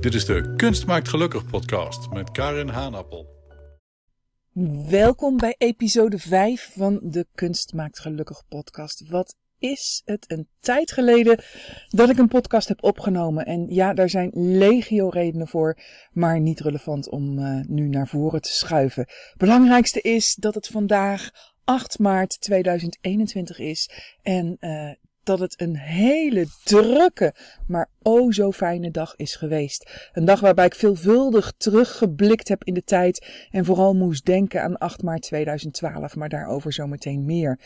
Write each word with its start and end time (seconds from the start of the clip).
Dit 0.00 0.14
is 0.14 0.24
de 0.24 0.54
Kunst 0.56 0.86
maakt 0.86 1.08
gelukkig 1.08 1.46
podcast 1.46 2.10
met 2.10 2.30
Karin 2.30 2.68
Haanappel. 2.68 3.26
Welkom 4.88 5.36
bij 5.36 5.54
episode 5.58 6.18
5 6.18 6.70
van 6.76 7.00
de 7.02 7.26
Kunst 7.34 7.72
maakt 7.72 7.98
gelukkig 7.98 8.42
podcast. 8.48 9.08
Wat 9.08 9.36
is 9.58 10.02
het 10.04 10.24
een 10.30 10.48
tijd 10.60 10.92
geleden 10.92 11.42
dat 11.88 12.10
ik 12.10 12.18
een 12.18 12.28
podcast 12.28 12.68
heb 12.68 12.82
opgenomen. 12.82 13.46
En 13.46 13.66
ja, 13.68 13.94
daar 13.94 14.10
zijn 14.10 14.30
legio 14.32 15.08
redenen 15.08 15.48
voor, 15.48 15.78
maar 16.12 16.40
niet 16.40 16.60
relevant 16.60 17.10
om 17.10 17.38
uh, 17.38 17.64
nu 17.66 17.88
naar 17.88 18.08
voren 18.08 18.40
te 18.40 18.52
schuiven. 18.52 19.06
Belangrijkste 19.36 20.00
is 20.00 20.34
dat 20.34 20.54
het 20.54 20.66
vandaag 20.66 21.30
8 21.64 21.98
maart 21.98 22.40
2021 22.40 23.58
is 23.58 23.90
en 24.22 24.56
uh, 24.60 24.90
dat 25.22 25.38
het 25.38 25.60
een 25.60 25.76
hele 25.76 26.46
drukke, 26.64 27.34
maar 27.66 27.90
oh 28.02 28.32
zo 28.32 28.52
fijne 28.52 28.90
dag 28.90 29.14
is 29.16 29.36
geweest. 29.36 30.08
Een 30.12 30.24
dag 30.24 30.40
waarbij 30.40 30.66
ik 30.66 30.74
veelvuldig 30.74 31.52
teruggeblikt 31.56 32.48
heb 32.48 32.64
in 32.64 32.74
de 32.74 32.84
tijd 32.84 33.26
en 33.50 33.64
vooral 33.64 33.94
moest 33.94 34.26
denken 34.26 34.62
aan 34.62 34.78
8 34.78 35.02
maart 35.02 35.22
2012, 35.22 36.16
maar 36.16 36.28
daarover 36.28 36.72
zometeen 36.72 37.24
meer. 37.24 37.58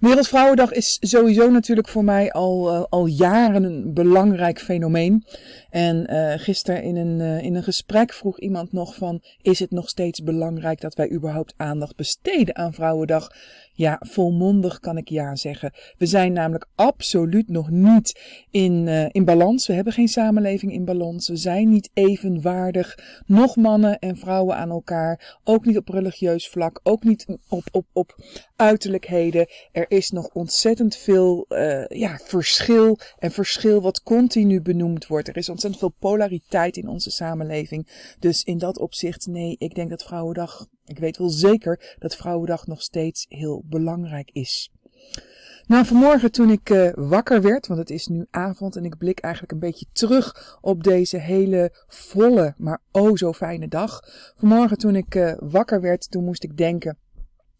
Wereldvrouwendag 0.00 0.72
is 0.72 0.96
sowieso 1.00 1.50
natuurlijk 1.50 1.88
voor 1.88 2.04
mij 2.04 2.32
al, 2.32 2.74
uh, 2.74 2.84
al 2.88 3.06
jaren 3.06 3.62
een 3.62 3.94
belangrijk 3.94 4.60
fenomeen. 4.60 5.24
En 5.70 6.12
uh, 6.12 6.32
gisteren 6.36 6.82
in 6.82 6.96
een, 6.96 7.20
uh, 7.20 7.42
in 7.42 7.54
een 7.54 7.62
gesprek 7.62 8.12
vroeg 8.12 8.40
iemand 8.40 8.72
nog 8.72 8.94
van, 8.94 9.22
is 9.42 9.58
het 9.58 9.70
nog 9.70 9.88
steeds 9.88 10.22
belangrijk 10.22 10.80
dat 10.80 10.94
wij 10.94 11.10
überhaupt 11.10 11.54
aandacht 11.56 11.96
besteden 11.96 12.56
aan 12.56 12.74
Vrouwendag? 12.74 13.28
Ja, 13.72 14.00
volmondig 14.00 14.78
kan 14.78 14.96
ik 14.96 15.08
ja 15.08 15.36
zeggen. 15.36 15.72
We 15.98 16.06
zijn 16.06 16.32
namelijk 16.32 16.66
absoluut 16.74 17.48
nog 17.48 17.70
niet 17.70 18.20
in, 18.50 18.88
in 19.12 19.24
balans. 19.24 19.66
We 19.66 19.72
hebben 19.84 19.96
geen 19.96 20.08
samenleving 20.08 20.72
in 20.72 20.84
balans. 20.84 21.28
We 21.28 21.36
zijn 21.36 21.68
niet 21.68 21.90
evenwaardig. 21.92 22.98
Nog 23.26 23.56
mannen 23.56 23.98
en 23.98 24.16
vrouwen 24.16 24.56
aan 24.56 24.70
elkaar. 24.70 25.38
Ook 25.44 25.64
niet 25.64 25.76
op 25.76 25.88
religieus 25.88 26.48
vlak. 26.48 26.80
Ook 26.82 27.04
niet 27.04 27.26
op, 27.48 27.62
op, 27.70 27.86
op 27.92 28.22
uiterlijkheden. 28.56 29.46
Er 29.72 29.84
is 29.88 30.10
nog 30.10 30.28
ontzettend 30.28 30.96
veel 30.96 31.46
uh, 31.48 31.86
ja, 31.86 32.18
verschil. 32.24 32.98
En 33.18 33.30
verschil 33.30 33.80
wat 33.80 34.02
continu 34.02 34.62
benoemd 34.62 35.06
wordt. 35.06 35.28
Er 35.28 35.36
is 35.36 35.48
ontzettend 35.48 35.82
veel 35.82 35.94
polariteit 35.98 36.76
in 36.76 36.88
onze 36.88 37.10
samenleving. 37.10 38.14
Dus 38.18 38.42
in 38.42 38.58
dat 38.58 38.78
opzicht, 38.78 39.26
nee, 39.26 39.56
ik 39.58 39.74
denk 39.74 39.90
dat 39.90 40.02
Vrouwendag 40.02 40.68
ik 40.88 40.98
weet 40.98 41.16
wel 41.16 41.28
zeker 41.28 41.96
dat 41.98 42.16
Vrouwendag 42.16 42.66
nog 42.66 42.82
steeds 42.82 43.26
heel 43.28 43.62
belangrijk 43.66 44.30
is. 44.32 44.70
Nou, 45.66 45.84
vanmorgen 45.84 46.32
toen 46.32 46.50
ik 46.50 46.70
uh, 46.70 46.90
wakker 46.94 47.42
werd, 47.42 47.66
want 47.66 47.80
het 47.80 47.90
is 47.90 48.06
nu 48.06 48.26
avond 48.30 48.76
en 48.76 48.84
ik 48.84 48.98
blik 48.98 49.18
eigenlijk 49.18 49.52
een 49.52 49.58
beetje 49.58 49.86
terug 49.92 50.58
op 50.60 50.84
deze 50.84 51.18
hele 51.18 51.72
volle, 51.86 52.54
maar 52.56 52.80
oh 52.92 53.16
zo 53.16 53.32
fijne 53.32 53.68
dag. 53.68 54.00
Vanmorgen 54.36 54.78
toen 54.78 54.96
ik 54.96 55.14
uh, 55.14 55.32
wakker 55.38 55.80
werd, 55.80 56.10
toen 56.10 56.24
moest 56.24 56.44
ik 56.44 56.56
denken 56.56 56.98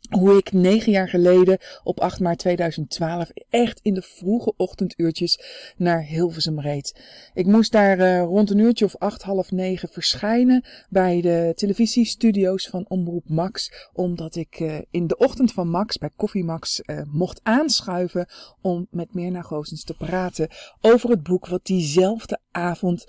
hoe 0.08 0.36
ik 0.36 0.52
negen 0.52 0.92
jaar 0.92 1.08
geleden 1.08 1.58
op 1.82 2.00
8 2.00 2.20
maart 2.20 2.38
2012 2.38 3.30
echt 3.50 3.80
in 3.82 3.94
de 3.94 4.02
vroege 4.02 4.52
ochtenduurtjes 4.56 5.40
naar 5.76 6.02
Hilversum 6.02 6.60
reed. 6.60 7.00
Ik 7.34 7.46
moest 7.46 7.72
daar 7.72 7.98
uh, 7.98 8.20
rond 8.20 8.50
een 8.50 8.58
uurtje 8.58 8.84
of 8.84 8.96
acht, 8.96 9.22
half 9.22 9.50
negen 9.50 9.88
verschijnen 9.88 10.64
bij 10.88 11.20
de 11.20 11.52
televisiestudio's 11.54 12.68
van 12.68 12.84
Omroep 12.88 13.28
Max, 13.28 13.88
omdat 13.92 14.36
ik 14.36 14.60
uh, 14.60 14.78
in 14.90 15.06
de 15.06 15.16
ochtend 15.16 15.52
van 15.52 15.68
Max, 15.68 15.98
bij 15.98 16.10
Koffie 16.16 16.44
Max, 16.44 16.80
uh, 16.84 17.00
mocht 17.10 17.40
aanschuiven 17.42 18.26
om 18.60 18.86
met 18.90 19.14
Mirna 19.14 19.42
Goosens 19.42 19.84
te 19.84 19.94
praten 19.94 20.48
over 20.80 21.10
het 21.10 21.22
boek 21.22 21.46
wat 21.46 21.66
diezelfde 21.66 22.38
avond 22.58 23.04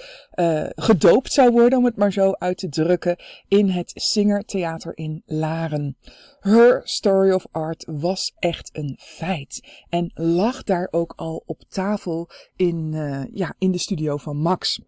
gedoopt 0.76 1.34
zou 1.34 1.52
worden, 1.52 1.78
om 1.80 1.86
het 1.86 1.96
maar 1.96 2.14
zo 2.14 2.32
uit 2.32 2.58
te 2.58 2.70
drukken, 2.70 3.16
in 3.48 3.70
het 3.70 3.92
Singer 3.94 4.46
Theater 4.46 4.98
in 4.98 5.24
Laren. 5.26 5.98
Her 6.40 6.82
Story 6.84 7.32
of 7.32 7.48
Art 7.52 7.86
was 7.88 8.34
echt 8.40 8.70
een 8.74 8.98
feit. 9.02 9.68
En 9.90 10.12
lag 10.14 10.64
daar 10.64 10.88
ook 10.92 11.14
al 11.16 11.44
op 11.46 11.64
tafel 11.70 12.30
in, 12.56 12.92
uh, 12.94 13.24
ja, 13.32 13.54
in 13.58 13.72
de 13.72 13.78
studio 13.78 14.18
van 14.18 14.38
Max. 14.38 14.82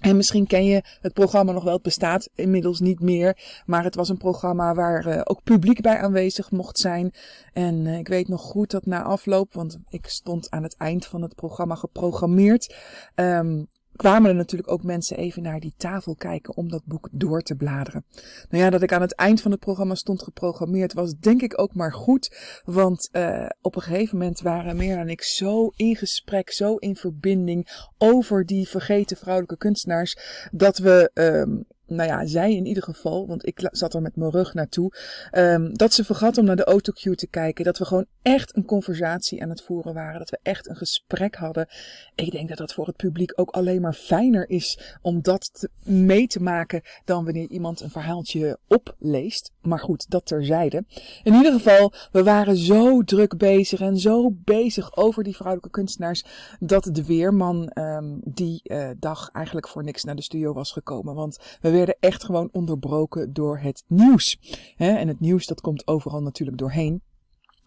En 0.00 0.16
misschien 0.16 0.46
ken 0.46 0.64
je 0.64 0.82
het 1.00 1.12
programma 1.12 1.52
nog 1.52 1.64
wel. 1.64 1.72
Het 1.72 1.82
bestaat 1.82 2.28
inmiddels 2.34 2.80
niet 2.80 3.00
meer. 3.00 3.62
Maar 3.66 3.84
het 3.84 3.94
was 3.94 4.08
een 4.08 4.16
programma 4.16 4.74
waar 4.74 5.06
uh, 5.06 5.20
ook 5.24 5.42
publiek 5.42 5.80
bij 5.80 5.98
aanwezig 5.98 6.50
mocht 6.50 6.78
zijn. 6.78 7.14
En 7.52 7.86
ik 7.86 8.08
weet 8.08 8.28
nog 8.28 8.40
goed 8.40 8.70
dat 8.70 8.86
na 8.86 9.02
afloop, 9.02 9.52
want 9.52 9.78
ik 9.88 10.06
stond 10.06 10.50
aan 10.50 10.62
het 10.62 10.76
eind 10.76 11.06
van 11.06 11.22
het 11.22 11.34
programma 11.34 11.74
geprogrammeerd. 11.74 12.76
Um, 13.14 13.68
kwamen 13.96 14.30
er 14.30 14.36
natuurlijk 14.36 14.70
ook 14.70 14.82
mensen 14.82 15.16
even 15.16 15.42
naar 15.42 15.60
die 15.60 15.74
tafel 15.76 16.14
kijken 16.14 16.56
om 16.56 16.70
dat 16.70 16.84
boek 16.84 17.08
door 17.12 17.42
te 17.42 17.54
bladeren. 17.54 18.04
Nou 18.50 18.64
ja, 18.64 18.70
dat 18.70 18.82
ik 18.82 18.92
aan 18.92 19.00
het 19.00 19.14
eind 19.14 19.40
van 19.40 19.50
het 19.50 19.60
programma 19.60 19.94
stond 19.94 20.22
geprogrammeerd 20.22 20.92
was 20.92 21.14
denk 21.18 21.42
ik 21.42 21.60
ook 21.60 21.74
maar 21.74 21.92
goed. 21.92 22.60
Want 22.64 23.08
uh, 23.12 23.46
op 23.60 23.76
een 23.76 23.82
gegeven 23.82 24.18
moment 24.18 24.40
waren 24.40 24.76
meer 24.76 24.98
en 24.98 25.08
ik 25.08 25.22
zo 25.22 25.72
in 25.76 25.96
gesprek, 25.96 26.50
zo 26.50 26.76
in 26.76 26.96
verbinding 26.96 27.86
over 27.98 28.46
die 28.46 28.68
vergeten 28.68 29.16
vrouwelijke 29.16 29.56
kunstenaars. 29.56 30.16
Dat 30.50 30.78
we 30.78 31.10
um, 31.14 31.64
nou 31.86 32.08
ja, 32.08 32.26
zij 32.26 32.54
in 32.54 32.66
ieder 32.66 32.82
geval, 32.82 33.26
want 33.26 33.46
ik 33.46 33.68
zat 33.70 33.94
er 33.94 34.02
met 34.02 34.16
mijn 34.16 34.30
rug 34.30 34.54
naartoe, 34.54 34.92
um, 35.32 35.74
dat 35.74 35.92
ze 35.92 36.04
vergat 36.04 36.38
om 36.38 36.44
naar 36.44 36.56
de 36.56 36.64
autocue 36.64 37.14
te 37.14 37.26
kijken. 37.26 37.64
Dat 37.64 37.78
we 37.78 37.84
gewoon 37.84 38.06
echt 38.22 38.56
een 38.56 38.64
conversatie 38.64 39.42
aan 39.42 39.48
het 39.48 39.62
voeren 39.62 39.94
waren. 39.94 40.18
Dat 40.18 40.30
we 40.30 40.38
echt 40.42 40.68
een 40.68 40.76
gesprek 40.76 41.34
hadden. 41.34 41.68
Ik 42.14 42.30
denk 42.30 42.48
dat 42.48 42.58
dat 42.58 42.74
voor 42.74 42.86
het 42.86 42.96
publiek 42.96 43.32
ook 43.34 43.50
alleen 43.50 43.80
maar 43.80 43.94
fijner 43.94 44.50
is 44.50 44.96
om 45.02 45.22
dat 45.22 45.68
mee 45.84 46.26
te 46.26 46.42
maken 46.42 46.82
dan 47.04 47.24
wanneer 47.24 47.48
iemand 47.48 47.80
een 47.80 47.90
verhaaltje 47.90 48.58
opleest. 48.68 49.52
Maar 49.60 49.80
goed, 49.80 50.10
dat 50.10 50.26
terzijde. 50.26 50.84
In 51.22 51.34
ieder 51.34 51.52
geval, 51.52 51.92
we 52.12 52.22
waren 52.22 52.56
zo 52.56 53.02
druk 53.02 53.36
bezig 53.36 53.80
en 53.80 53.98
zo 53.98 54.30
bezig 54.30 54.96
over 54.96 55.22
die 55.24 55.36
vrouwelijke 55.36 55.70
kunstenaars 55.70 56.24
dat 56.60 56.88
de 56.92 57.04
weerman 57.04 57.70
um, 57.74 58.20
die 58.24 58.60
uh, 58.64 58.90
dag 58.98 59.30
eigenlijk 59.32 59.68
voor 59.68 59.84
niks 59.84 60.04
naar 60.04 60.16
de 60.16 60.22
studio 60.22 60.52
was 60.52 60.72
gekomen. 60.72 61.14
Want 61.14 61.38
we 61.60 61.70
werden 61.70 61.96
echt 62.00 62.24
gewoon 62.24 62.48
onderbroken 62.52 63.32
door 63.32 63.58
het 63.58 63.84
nieuws. 63.86 64.38
En 64.76 65.08
het 65.08 65.20
nieuws 65.20 65.46
dat 65.46 65.60
komt 65.60 65.86
overal 65.86 66.22
natuurlijk 66.22 66.58
doorheen. 66.58 67.02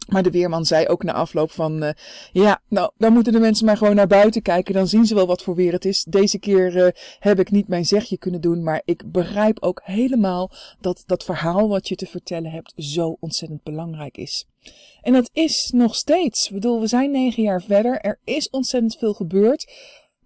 Maar 0.06 0.22
de 0.22 0.30
weerman 0.30 0.64
zei 0.64 0.86
ook 0.86 1.02
na 1.02 1.12
afloop 1.12 1.50
van, 1.50 1.82
uh, 1.82 1.90
ja, 2.32 2.60
nou, 2.68 2.90
dan 2.96 3.12
moeten 3.12 3.32
de 3.32 3.38
mensen 3.38 3.66
maar 3.66 3.76
gewoon 3.76 3.94
naar 3.94 4.06
buiten 4.06 4.42
kijken. 4.42 4.74
Dan 4.74 4.86
zien 4.86 5.06
ze 5.06 5.14
wel 5.14 5.26
wat 5.26 5.42
voor 5.42 5.54
weer 5.54 5.72
het 5.72 5.84
is. 5.84 6.04
Deze 6.08 6.38
keer 6.38 6.76
uh, 6.76 6.88
heb 7.18 7.38
ik 7.38 7.50
niet 7.50 7.68
mijn 7.68 7.84
zegje 7.84 8.18
kunnen 8.18 8.40
doen. 8.40 8.62
Maar 8.62 8.82
ik 8.84 9.12
begrijp 9.12 9.62
ook 9.62 9.80
helemaal 9.84 10.50
dat 10.80 11.02
dat 11.06 11.24
verhaal 11.24 11.68
wat 11.68 11.88
je 11.88 11.96
te 11.96 12.06
vertellen 12.06 12.50
hebt 12.50 12.72
zo 12.76 13.16
ontzettend 13.20 13.62
belangrijk 13.62 14.16
is. 14.16 14.46
En 15.02 15.12
dat 15.12 15.30
is 15.32 15.70
nog 15.74 15.94
steeds. 15.94 16.50
Bedoel, 16.50 16.80
we 16.80 16.86
zijn 16.86 17.10
negen 17.10 17.42
jaar 17.42 17.62
verder. 17.62 18.00
Er 18.00 18.20
is 18.24 18.50
ontzettend 18.50 18.96
veel 18.96 19.14
gebeurd. 19.14 19.72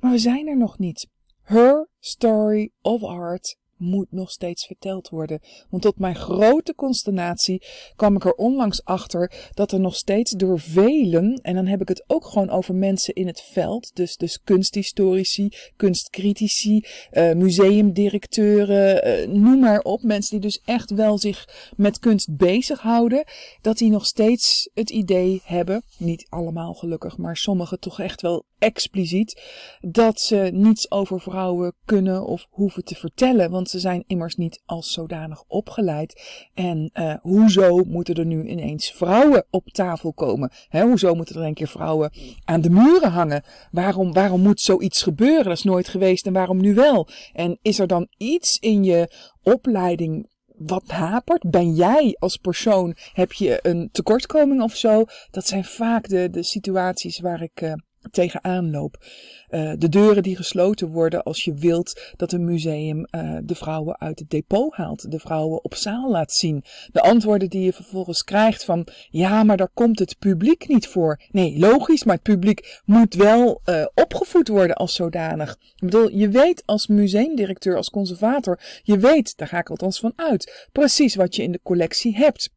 Maar 0.01 0.11
we 0.11 0.19
zijn 0.19 0.49
er 0.49 0.57
nog 0.57 0.79
niet. 0.79 1.09
Her 1.43 1.89
story 2.01 2.71
of 2.83 3.03
art 3.03 3.59
moet 3.81 4.13
nog 4.13 4.31
steeds 4.31 4.67
verteld 4.67 5.09
worden. 5.09 5.41
Want 5.71 5.83
tot 5.83 5.99
mijn 5.99 6.17
grote 6.17 6.75
consternatie 6.75 7.63
kwam 7.97 8.17
ik 8.17 8.25
er 8.25 8.33
onlangs 8.33 8.85
achter 8.85 9.51
dat 9.55 9.73
er 9.73 9.81
nog 9.81 9.97
steeds 9.97 10.31
door 10.31 10.61
velen, 10.61 11.41
en 11.43 11.55
dan 11.55 11.67
heb 11.67 11.81
ik 11.81 11.89
het 11.89 12.05
ook 12.07 12.25
gewoon 12.25 12.51
over 12.51 12.75
mensen 12.75 13.15
in 13.15 13.27
het 13.27 13.41
veld, 13.41 13.91
dus, 13.95 14.17
dus 14.17 14.41
kunsthistorici, 14.45 15.49
kunstcritici, 15.77 16.85
uh, 17.13 17.33
museumdirecteuren, 17.33 19.09
uh, 19.09 19.29
noem 19.29 19.59
maar 19.59 19.81
op, 19.81 20.03
mensen 20.03 20.31
die 20.31 20.51
dus 20.51 20.63
echt 20.65 20.91
wel 20.91 21.19
zich 21.19 21.49
met 21.77 21.99
kunst 21.99 22.37
bezighouden, 22.37 23.25
dat 23.61 23.79
die 23.79 23.91
nog 23.91 24.07
steeds 24.07 24.71
het 24.75 24.91
idee 24.91 25.41
hebben, 25.45 25.83
niet 25.99 26.27
allemaal 26.29 26.75
gelukkig, 26.75 27.17
maar 27.17 27.37
sommigen 27.37 27.81
toch 27.81 28.01
echt 28.01 28.21
wel 28.21 28.45
expliciet, 28.61 29.43
dat 29.81 30.21
ze 30.21 30.51
niets 30.53 30.91
over 30.91 31.21
vrouwen 31.21 31.75
kunnen 31.85 32.27
of 32.27 32.47
hoeven 32.51 32.85
te 32.85 32.95
vertellen. 32.95 33.51
Want 33.51 33.71
ze 33.71 33.79
zijn 33.79 34.05
immers 34.07 34.37
niet 34.37 34.63
als 34.67 34.93
zodanig 34.93 35.45
opgeleid. 35.47 36.23
En 36.55 36.91
uh, 36.95 37.15
hoezo 37.21 37.85
moeten 37.85 38.15
er 38.15 38.27
nu 38.27 38.49
ineens 38.49 38.93
vrouwen 38.93 39.47
op 39.51 39.69
tafel 39.69 40.13
komen? 40.13 40.51
He, 40.69 40.83
hoezo 40.83 41.15
moeten 41.15 41.37
er 41.37 41.47
een 41.47 41.55
keer 41.55 41.69
vrouwen 41.69 42.13
aan 42.45 42.61
de 42.61 42.71
muren 42.71 43.11
hangen? 43.11 43.45
Waarom, 43.71 44.13
waarom 44.13 44.41
moet 44.41 44.61
zoiets 44.61 45.03
gebeuren? 45.03 45.45
Dat 45.45 45.57
is 45.57 45.63
nooit 45.63 45.89
geweest 45.89 46.27
en 46.27 46.33
waarom 46.33 46.61
nu 46.61 46.75
wel? 46.75 47.09
En 47.33 47.59
is 47.63 47.79
er 47.79 47.87
dan 47.87 48.09
iets 48.17 48.59
in 48.59 48.85
je 48.85 49.13
opleiding 49.43 50.29
wat 50.67 50.85
hapert? 50.87 51.51
Ben 51.51 51.75
jij 51.75 52.17
als 52.19 52.37
persoon, 52.37 52.97
heb 53.13 53.33
je 53.33 53.59
een 53.63 53.89
tekortkoming 53.93 54.63
of 54.63 54.77
zo? 54.77 55.05
Dat 55.31 55.47
zijn 55.47 55.65
vaak 55.65 56.09
de, 56.09 56.31
de 56.31 56.43
situaties 56.43 57.21
waar 57.21 57.43
ik, 57.43 57.61
uh, 57.61 57.73
tegenaan 58.11 58.71
loop. 58.71 59.05
Uh, 59.51 59.73
de 59.79 59.89
deuren 59.89 60.23
die 60.23 60.37
gesloten 60.37 60.89
worden 60.89 61.23
als 61.23 61.45
je 61.45 61.55
wilt 61.55 62.13
dat 62.17 62.33
een 62.33 62.45
museum 62.45 63.07
uh, 63.11 63.39
de 63.43 63.55
vrouwen 63.55 64.01
uit 64.01 64.19
het 64.19 64.31
depot 64.31 64.75
haalt, 64.75 65.11
de 65.11 65.19
vrouwen 65.19 65.65
op 65.65 65.75
zaal 65.75 66.11
laat 66.11 66.33
zien. 66.33 66.65
De 66.93 67.01
antwoorden 67.01 67.49
die 67.49 67.65
je 67.65 67.73
vervolgens 67.73 68.25
krijgt 68.25 68.65
van 68.65 68.87
ja, 69.11 69.43
maar 69.43 69.57
daar 69.57 69.71
komt 69.75 69.99
het 69.99 70.19
publiek 70.19 70.69
niet 70.69 70.87
voor. 70.87 71.21
Nee, 71.31 71.59
logisch, 71.59 72.05
maar 72.05 72.15
het 72.15 72.23
publiek 72.23 72.81
moet 72.85 73.15
wel 73.15 73.61
uh, 73.65 73.87
opgevoed 73.95 74.49
worden 74.49 74.77
als 74.77 74.95
zodanig. 74.95 75.53
Ik 75.53 75.85
bedoel, 75.85 76.11
je 76.11 76.29
weet 76.29 76.63
als 76.67 76.87
museumdirecteur, 76.87 77.77
als 77.77 77.91
conservator, 77.91 78.61
je 78.83 78.99
weet, 78.99 79.37
daar 79.37 79.49
ga 79.49 79.59
ik 79.59 79.71
althans 79.71 80.01
van 80.01 80.13
uit, 80.17 80.69
precies 80.73 81.15
wat 81.15 81.37
je 81.37 81.43
in 81.43 81.53
de 81.53 81.61
collectie 81.63 82.17
hebt. 82.17 82.51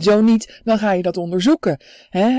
Zo 0.00 0.20
niet, 0.20 0.60
dan 0.64 0.78
ga 0.78 0.92
je 0.92 1.02
dat 1.02 1.16
onderzoeken. 1.16 1.80
Hè? 2.08 2.38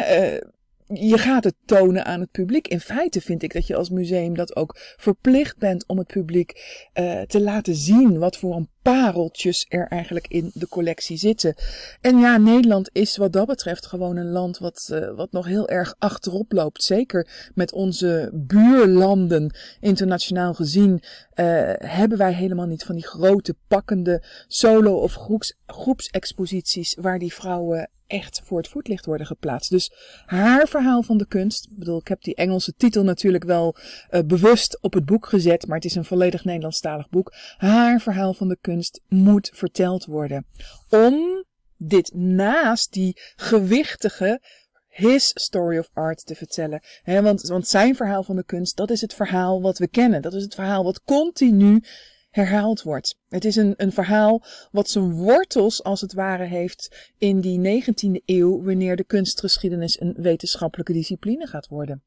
Je 0.87 1.17
gaat 1.17 1.43
het 1.43 1.55
tonen 1.65 2.05
aan 2.05 2.19
het 2.19 2.31
publiek. 2.31 2.67
In 2.67 2.79
feite 2.79 3.21
vind 3.21 3.43
ik 3.43 3.53
dat 3.53 3.67
je 3.67 3.75
als 3.75 3.89
museum 3.89 4.35
dat 4.35 4.55
ook 4.55 4.77
verplicht 4.97 5.57
bent 5.57 5.87
om 5.87 5.97
het 5.97 6.07
publiek 6.07 6.51
uh, 6.93 7.21
te 7.21 7.41
laten 7.41 7.75
zien 7.75 8.19
wat 8.19 8.37
voor 8.37 8.55
een 8.55 8.69
pareltjes 8.83 9.65
er 9.69 9.87
eigenlijk 9.87 10.27
in 10.27 10.51
de 10.53 10.67
collectie 10.67 11.17
zitten. 11.17 11.55
En 12.01 12.19
ja, 12.19 12.37
Nederland 12.37 12.89
is 12.91 13.17
wat 13.17 13.33
dat 13.33 13.47
betreft 13.47 13.85
gewoon 13.85 14.15
een 14.15 14.31
land 14.31 14.57
wat, 14.57 14.89
uh, 14.91 15.15
wat 15.15 15.31
nog 15.31 15.45
heel 15.45 15.69
erg 15.69 15.95
achterop 15.99 16.51
loopt. 16.51 16.83
Zeker 16.83 17.51
met 17.55 17.71
onze 17.71 18.29
buurlanden 18.33 19.55
internationaal 19.79 20.53
gezien 20.53 20.91
uh, 20.93 21.73
hebben 21.77 22.17
wij 22.17 22.33
helemaal 22.33 22.65
niet 22.65 22.83
van 22.83 22.95
die 22.95 23.07
grote 23.07 23.55
pakkende 23.67 24.23
solo- 24.47 25.01
of 25.01 25.13
groeps, 25.13 25.53
groepsexposities 25.65 26.97
waar 27.01 27.19
die 27.19 27.33
vrouwen 27.33 27.89
echt 28.07 28.41
voor 28.43 28.57
het 28.57 28.67
voetlicht 28.67 29.05
worden 29.05 29.27
geplaatst. 29.27 29.69
Dus 29.69 29.91
haar 30.25 30.67
verhaal 30.67 31.03
van 31.03 31.17
de 31.17 31.27
kunst, 31.27 31.65
ik 31.65 31.77
bedoel, 31.77 31.99
ik 31.99 32.07
heb 32.07 32.23
die 32.23 32.35
Engelse 32.35 32.73
titel 32.77 33.03
natuurlijk 33.03 33.43
wel 33.43 33.75
uh, 34.11 34.21
bewust 34.25 34.81
op 34.81 34.93
het 34.93 35.05
boek 35.05 35.25
gezet, 35.25 35.67
maar 35.67 35.75
het 35.75 35.85
is 35.85 35.95
een 35.95 36.05
volledig 36.05 36.45
Nederlandstalig 36.45 37.09
boek. 37.09 37.33
Haar 37.57 38.01
verhaal 38.01 38.33
van 38.33 38.47
de 38.47 38.57
kunst 38.61 38.72
moet 39.07 39.51
verteld 39.53 40.05
worden. 40.05 40.45
Om 40.89 41.45
dit 41.77 42.13
naast 42.13 42.93
die 42.93 43.19
gewichtige 43.35 44.41
his 44.87 45.31
story 45.33 45.77
of 45.77 45.89
art 45.93 46.25
te 46.25 46.35
vertellen. 46.35 46.81
Want, 47.03 47.41
want 47.41 47.67
zijn 47.67 47.95
verhaal 47.95 48.23
van 48.23 48.35
de 48.35 48.43
kunst, 48.43 48.75
dat 48.75 48.91
is 48.91 49.01
het 49.01 49.13
verhaal 49.13 49.61
wat 49.61 49.77
we 49.77 49.87
kennen. 49.87 50.21
Dat 50.21 50.33
is 50.33 50.43
het 50.43 50.55
verhaal 50.55 50.83
wat 50.83 51.01
continu 51.03 51.83
herhaald 52.29 52.81
wordt. 52.81 53.17
Het 53.27 53.45
is 53.45 53.55
een, 53.55 53.73
een 53.77 53.91
verhaal 53.91 54.43
wat 54.71 54.89
zijn 54.89 55.11
wortels 55.11 55.83
als 55.83 56.01
het 56.01 56.13
ware 56.13 56.43
heeft 56.43 57.11
in 57.17 57.41
die 57.41 57.83
19e 57.83 58.23
eeuw, 58.25 58.63
wanneer 58.63 58.95
de 58.95 59.03
kunstgeschiedenis 59.03 60.01
een 60.01 60.13
wetenschappelijke 60.17 60.93
discipline 60.93 61.47
gaat 61.47 61.67
worden. 61.67 62.03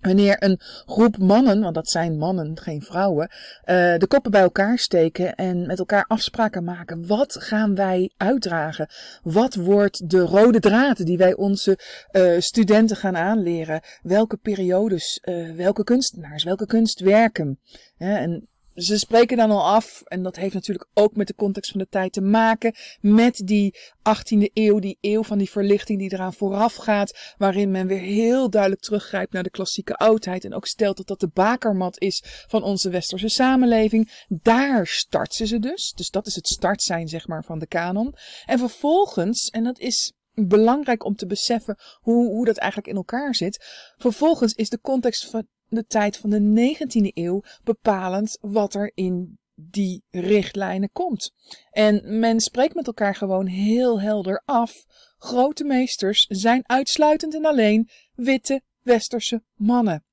Wanneer 0.00 0.42
een 0.42 0.60
groep 0.86 1.18
mannen, 1.18 1.60
want 1.60 1.74
dat 1.74 1.88
zijn 1.88 2.18
mannen, 2.18 2.58
geen 2.58 2.82
vrouwen, 2.82 3.28
uh, 3.30 3.96
de 3.96 4.06
koppen 4.08 4.30
bij 4.30 4.40
elkaar 4.40 4.78
steken 4.78 5.34
en 5.34 5.66
met 5.66 5.78
elkaar 5.78 6.04
afspraken 6.08 6.64
maken. 6.64 7.06
Wat 7.06 7.36
gaan 7.40 7.74
wij 7.74 8.10
uitdragen? 8.16 8.88
Wat 9.22 9.54
wordt 9.54 10.10
de 10.10 10.20
rode 10.20 10.60
draad 10.60 11.06
die 11.06 11.18
wij 11.18 11.34
onze 11.34 11.78
uh, 12.12 12.40
studenten 12.40 12.96
gaan 12.96 13.16
aanleren? 13.16 13.80
Welke 14.02 14.36
periodes, 14.36 15.20
uh, 15.24 15.54
welke 15.54 15.84
kunstenaars, 15.84 16.44
welke 16.44 16.66
kunstwerken? 16.66 17.58
en 17.98 18.48
ze 18.76 18.98
spreken 18.98 19.36
dan 19.36 19.50
al 19.50 19.64
af, 19.64 20.02
en 20.04 20.22
dat 20.22 20.36
heeft 20.36 20.54
natuurlijk 20.54 20.88
ook 20.94 21.16
met 21.16 21.26
de 21.26 21.34
context 21.34 21.70
van 21.70 21.80
de 21.80 21.88
tijd 21.88 22.12
te 22.12 22.20
maken, 22.20 22.74
met 23.00 23.42
die 23.44 23.78
18e 23.98 24.52
eeuw, 24.52 24.78
die 24.78 24.98
eeuw 25.00 25.22
van 25.22 25.38
die 25.38 25.50
verlichting 25.50 25.98
die 25.98 26.12
eraan 26.12 26.34
vooraf 26.34 26.74
gaat, 26.74 27.34
waarin 27.38 27.70
men 27.70 27.86
weer 27.86 27.98
heel 27.98 28.50
duidelijk 28.50 28.82
teruggrijpt 28.82 29.32
naar 29.32 29.42
de 29.42 29.50
klassieke 29.50 29.94
oudheid 29.94 30.44
en 30.44 30.54
ook 30.54 30.66
stelt 30.66 30.96
dat 30.96 31.06
dat 31.06 31.20
de 31.20 31.30
bakermat 31.32 32.00
is 32.00 32.22
van 32.24 32.62
onze 32.62 32.90
westerse 32.90 33.28
samenleving. 33.28 34.24
Daar 34.28 34.86
starten 34.86 35.46
ze 35.46 35.58
dus. 35.58 35.92
Dus 35.92 36.10
dat 36.10 36.26
is 36.26 36.34
het 36.34 36.46
start 36.46 36.82
zijn, 36.82 37.08
zeg 37.08 37.26
maar, 37.26 37.44
van 37.44 37.58
de 37.58 37.66
kanon. 37.66 38.14
En 38.44 38.58
vervolgens, 38.58 39.48
en 39.48 39.64
dat 39.64 39.78
is 39.78 40.12
belangrijk 40.34 41.04
om 41.04 41.16
te 41.16 41.26
beseffen 41.26 41.78
hoe, 42.00 42.26
hoe 42.26 42.44
dat 42.44 42.56
eigenlijk 42.56 42.90
in 42.90 42.96
elkaar 42.96 43.34
zit. 43.34 43.64
Vervolgens 43.96 44.52
is 44.52 44.68
de 44.68 44.80
context 44.80 45.30
van 45.30 45.46
de 45.68 45.86
tijd 45.86 46.16
van 46.16 46.30
de 46.30 46.74
19e 46.76 47.12
eeuw 47.14 47.42
bepalend 47.64 48.38
wat 48.40 48.74
er 48.74 48.90
in 48.94 49.38
die 49.54 50.04
richtlijnen 50.10 50.90
komt. 50.92 51.32
En 51.70 52.18
men 52.18 52.40
spreekt 52.40 52.74
met 52.74 52.86
elkaar 52.86 53.14
gewoon 53.14 53.46
heel 53.46 54.00
helder 54.00 54.42
af. 54.44 54.84
Grote 55.18 55.64
meesters 55.64 56.26
zijn 56.28 56.68
uitsluitend 56.68 57.34
en 57.34 57.44
alleen 57.44 57.88
witte 58.14 58.62
westerse 58.80 59.42
mannen. 59.54 60.04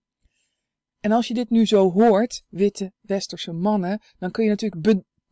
En 1.00 1.12
als 1.12 1.28
je 1.28 1.34
dit 1.34 1.50
nu 1.50 1.66
zo 1.66 1.92
hoort, 1.92 2.44
witte 2.50 2.94
westerse 3.02 3.52
mannen, 3.52 4.02
dan 4.18 4.32
kun 4.32 4.44
je 4.44 4.50
natuurlijk 4.50 4.82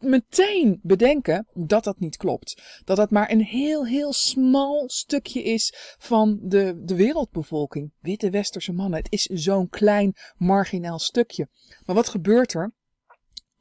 meteen 0.02 0.80
bedenken 0.84 1.48
dat 1.54 1.84
dat 1.84 2.00
niet 2.00 2.18
klopt. 2.18 2.62
Dat 2.84 2.98
dat 2.98 3.12
maar 3.12 3.32
een 3.32 3.44
heel, 3.44 3.86
heel 3.86 4.14
smal 4.14 4.90
stukje 4.90 5.44
is 5.44 5.96
van 5.98 6.40
de, 6.42 6.82
de 6.84 6.96
wereldbevolking. 6.96 7.92
Witte 8.00 8.30
westerse 8.30 8.74
mannen. 8.74 9.00
Het 9.00 9.12
is 9.12 9.24
zo'n 9.24 9.70
klein, 9.70 10.16
marginaal 10.38 11.00
stukje. 11.00 11.48
Maar 11.86 11.96
wat 11.96 12.10
gebeurt 12.10 12.54
er? 12.54 12.74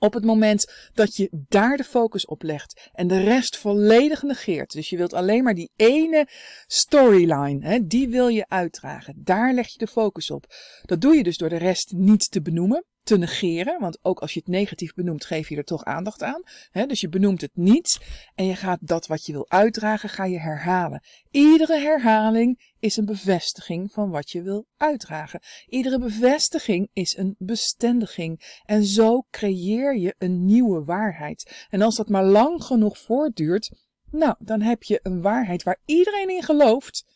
Op 0.03 0.13
het 0.13 0.25
moment 0.25 0.91
dat 0.95 1.17
je 1.17 1.29
daar 1.49 1.77
de 1.77 1.85
focus 1.85 2.27
op 2.27 2.43
legt 2.43 2.91
en 2.93 3.07
de 3.07 3.21
rest 3.21 3.57
volledig 3.57 4.23
negeert. 4.23 4.73
Dus 4.73 4.91
je 4.91 4.97
wilt 4.97 5.13
alleen 5.13 5.45
maar 5.45 5.55
die 5.55 5.71
ene 5.77 6.29
storyline, 6.67 7.67
hè, 7.67 7.87
die 7.87 8.09
wil 8.09 8.29
je 8.29 8.49
uitdragen. 8.49 9.15
Daar 9.17 9.55
leg 9.55 9.69
je 9.69 9.79
de 9.79 9.87
focus 9.87 10.31
op. 10.31 10.47
Dat 10.83 11.01
doe 11.01 11.15
je 11.15 11.23
dus 11.23 11.37
door 11.37 11.49
de 11.49 11.57
rest 11.57 11.93
niet 11.93 12.31
te 12.31 12.43
benoemen 12.43 12.85
te 13.02 13.19
negeren. 13.19 13.81
Want 13.81 13.99
ook 14.02 14.20
als 14.20 14.32
je 14.32 14.41
het 14.41 14.49
negatief 14.49 14.94
benoemt, 14.94 15.25
geef 15.25 15.49
je 15.49 15.56
er 15.56 15.64
toch 15.64 15.85
aandacht 15.85 16.23
aan. 16.23 16.43
dus 16.87 17.00
je 17.00 17.08
benoemt 17.08 17.41
het 17.41 17.50
niet 17.55 18.00
en 18.35 18.47
je 18.47 18.56
gaat 18.56 18.79
dat 18.82 19.06
wat 19.06 19.26
je 19.26 19.32
wil 19.32 19.50
uitdragen, 19.50 20.08
ga 20.08 20.25
je 20.25 20.41
herhalen. 20.41 21.02
Iedere 21.31 21.79
herhaling 21.79 22.73
is 22.79 22.97
een 22.97 23.05
bevestiging 23.05 23.93
van 23.93 24.11
wat 24.11 24.31
je 24.31 24.43
wil 24.43 24.67
uitdragen. 24.76 25.41
Iedere 25.67 25.99
bevestiging 25.99 26.88
is 26.93 27.17
een 27.17 27.35
bestendiging. 27.38 28.61
En 28.64 28.85
zo 28.85 29.26
creëer 29.31 29.97
je 29.97 30.14
een 30.19 30.44
nieuwe 30.44 30.85
waarheid. 30.85 31.67
En 31.69 31.82
als 31.82 31.97
dat 31.97 32.08
maar 32.08 32.25
lang 32.25 32.62
genoeg 32.62 32.99
voortduurt, 32.99 33.70
nou, 34.11 34.35
dan 34.38 34.61
heb 34.61 34.82
je 34.82 35.00
een 35.02 35.23
waarheid 35.23 35.62
waar 35.62 35.81
iedereen 35.85 36.31
in 36.31 36.43
gelooft 36.43 37.10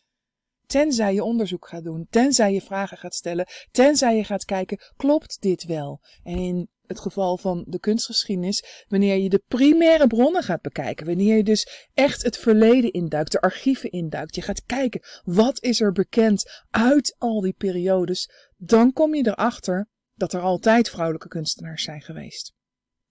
Tenzij 0.65 1.13
je 1.13 1.23
onderzoek 1.23 1.67
gaat 1.67 1.83
doen, 1.83 2.07
tenzij 2.09 2.53
je 2.53 2.61
vragen 2.61 2.97
gaat 2.97 3.15
stellen, 3.15 3.47
tenzij 3.71 4.15
je 4.15 4.23
gaat 4.23 4.45
kijken, 4.45 4.79
klopt 4.95 5.41
dit 5.41 5.65
wel? 5.65 6.01
En 6.23 6.37
in 6.37 6.69
het 6.87 6.99
geval 6.99 7.37
van 7.37 7.65
de 7.67 7.79
kunstgeschiedenis, 7.79 8.85
wanneer 8.87 9.17
je 9.17 9.29
de 9.29 9.43
primaire 9.47 10.07
bronnen 10.07 10.43
gaat 10.43 10.61
bekijken, 10.61 11.05
wanneer 11.05 11.35
je 11.35 11.43
dus 11.43 11.87
echt 11.93 12.23
het 12.23 12.37
verleden 12.37 12.91
induikt, 12.91 13.31
de 13.31 13.41
archieven 13.41 13.91
induikt, 13.91 14.35
je 14.35 14.41
gaat 14.41 14.65
kijken, 14.65 15.01
wat 15.23 15.63
is 15.63 15.81
er 15.81 15.91
bekend 15.91 16.63
uit 16.69 17.15
al 17.17 17.41
die 17.41 17.55
periodes, 17.57 18.29
dan 18.57 18.93
kom 18.93 19.15
je 19.15 19.27
erachter 19.27 19.89
dat 20.13 20.33
er 20.33 20.41
altijd 20.41 20.89
vrouwelijke 20.89 21.27
kunstenaars 21.27 21.83
zijn 21.83 22.01
geweest. 22.01 22.54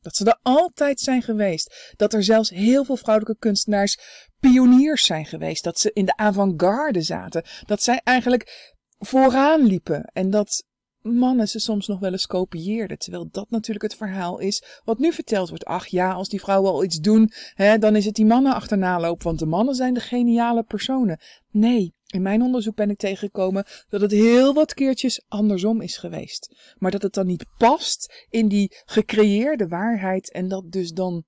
Dat 0.05 0.17
ze 0.17 0.25
er 0.25 0.39
altijd 0.43 1.01
zijn 1.01 1.23
geweest. 1.23 1.93
Dat 1.97 2.13
er 2.13 2.25
zelfs 2.25 2.51
heel 2.51 2.85
veel 2.85 2.97
vrouwelijke 2.97 3.39
kunstenaars 3.39 3.99
pioniers 4.41 5.07
zijn 5.07 5.27
geweest. 5.27 5.65
Dat 5.65 5.79
ze 5.79 5.91
in 5.93 6.05
de 6.05 6.17
avant-garde 6.17 7.03
zaten. 7.03 7.45
Dat 7.67 7.83
zij 7.83 8.01
eigenlijk 8.05 8.73
vooraan 8.99 9.63
liepen. 9.63 10.05
En 10.05 10.31
dat 10.31 10.65
mannen 11.01 11.49
ze 11.49 11.59
soms 11.59 11.87
nog 11.87 11.99
wel 11.99 12.13
eens 12.13 12.27
kopieerden. 12.27 12.99
Terwijl 12.99 13.29
dat 13.31 13.51
natuurlijk 13.51 13.85
het 13.85 13.97
verhaal 13.97 14.39
is 14.39 14.81
wat 14.85 14.99
nu 14.99 15.13
verteld 15.13 15.49
wordt. 15.49 15.65
Ach 15.65 15.87
ja, 15.87 16.13
als 16.13 16.29
die 16.29 16.41
vrouwen 16.41 16.71
al 16.71 16.85
iets 16.85 17.01
doen, 17.01 17.31
hè, 17.55 17.79
dan 17.79 17.97
is 17.97 18.05
het 18.05 18.15
die 18.15 18.27
mannen 18.27 18.55
achterna 18.55 19.01
lopen. 19.01 19.27
Want 19.27 19.39
de 19.39 19.47
mannen 19.47 19.75
zijn 19.75 19.95
de 19.95 20.01
geniale 20.01 20.63
personen. 20.63 21.21
Nee, 21.51 21.94
in 22.07 22.23
mijn 22.23 22.43
onderzoek 22.43 22.75
ben 22.75 22.91
ik 22.91 22.99
tegengekomen 22.99 23.65
dat 23.89 24.01
het 24.01 24.11
heel 24.11 24.55
wat 24.55 24.75
keertjes 24.75 25.25
andersom 25.29 25.81
is 25.81 25.97
geweest. 25.97 26.75
Maar 26.79 26.91
dat 26.91 27.03
het 27.03 27.15
dan 27.15 27.27
niet 27.27 27.47
past 27.59 28.27
in 28.31 28.49
die 28.49 28.83
gecreëerde 28.85 29.69
waarheid 29.69 30.33
en 30.33 30.49
dat 30.49 30.73
dus 30.73 30.93
dan 30.93 31.25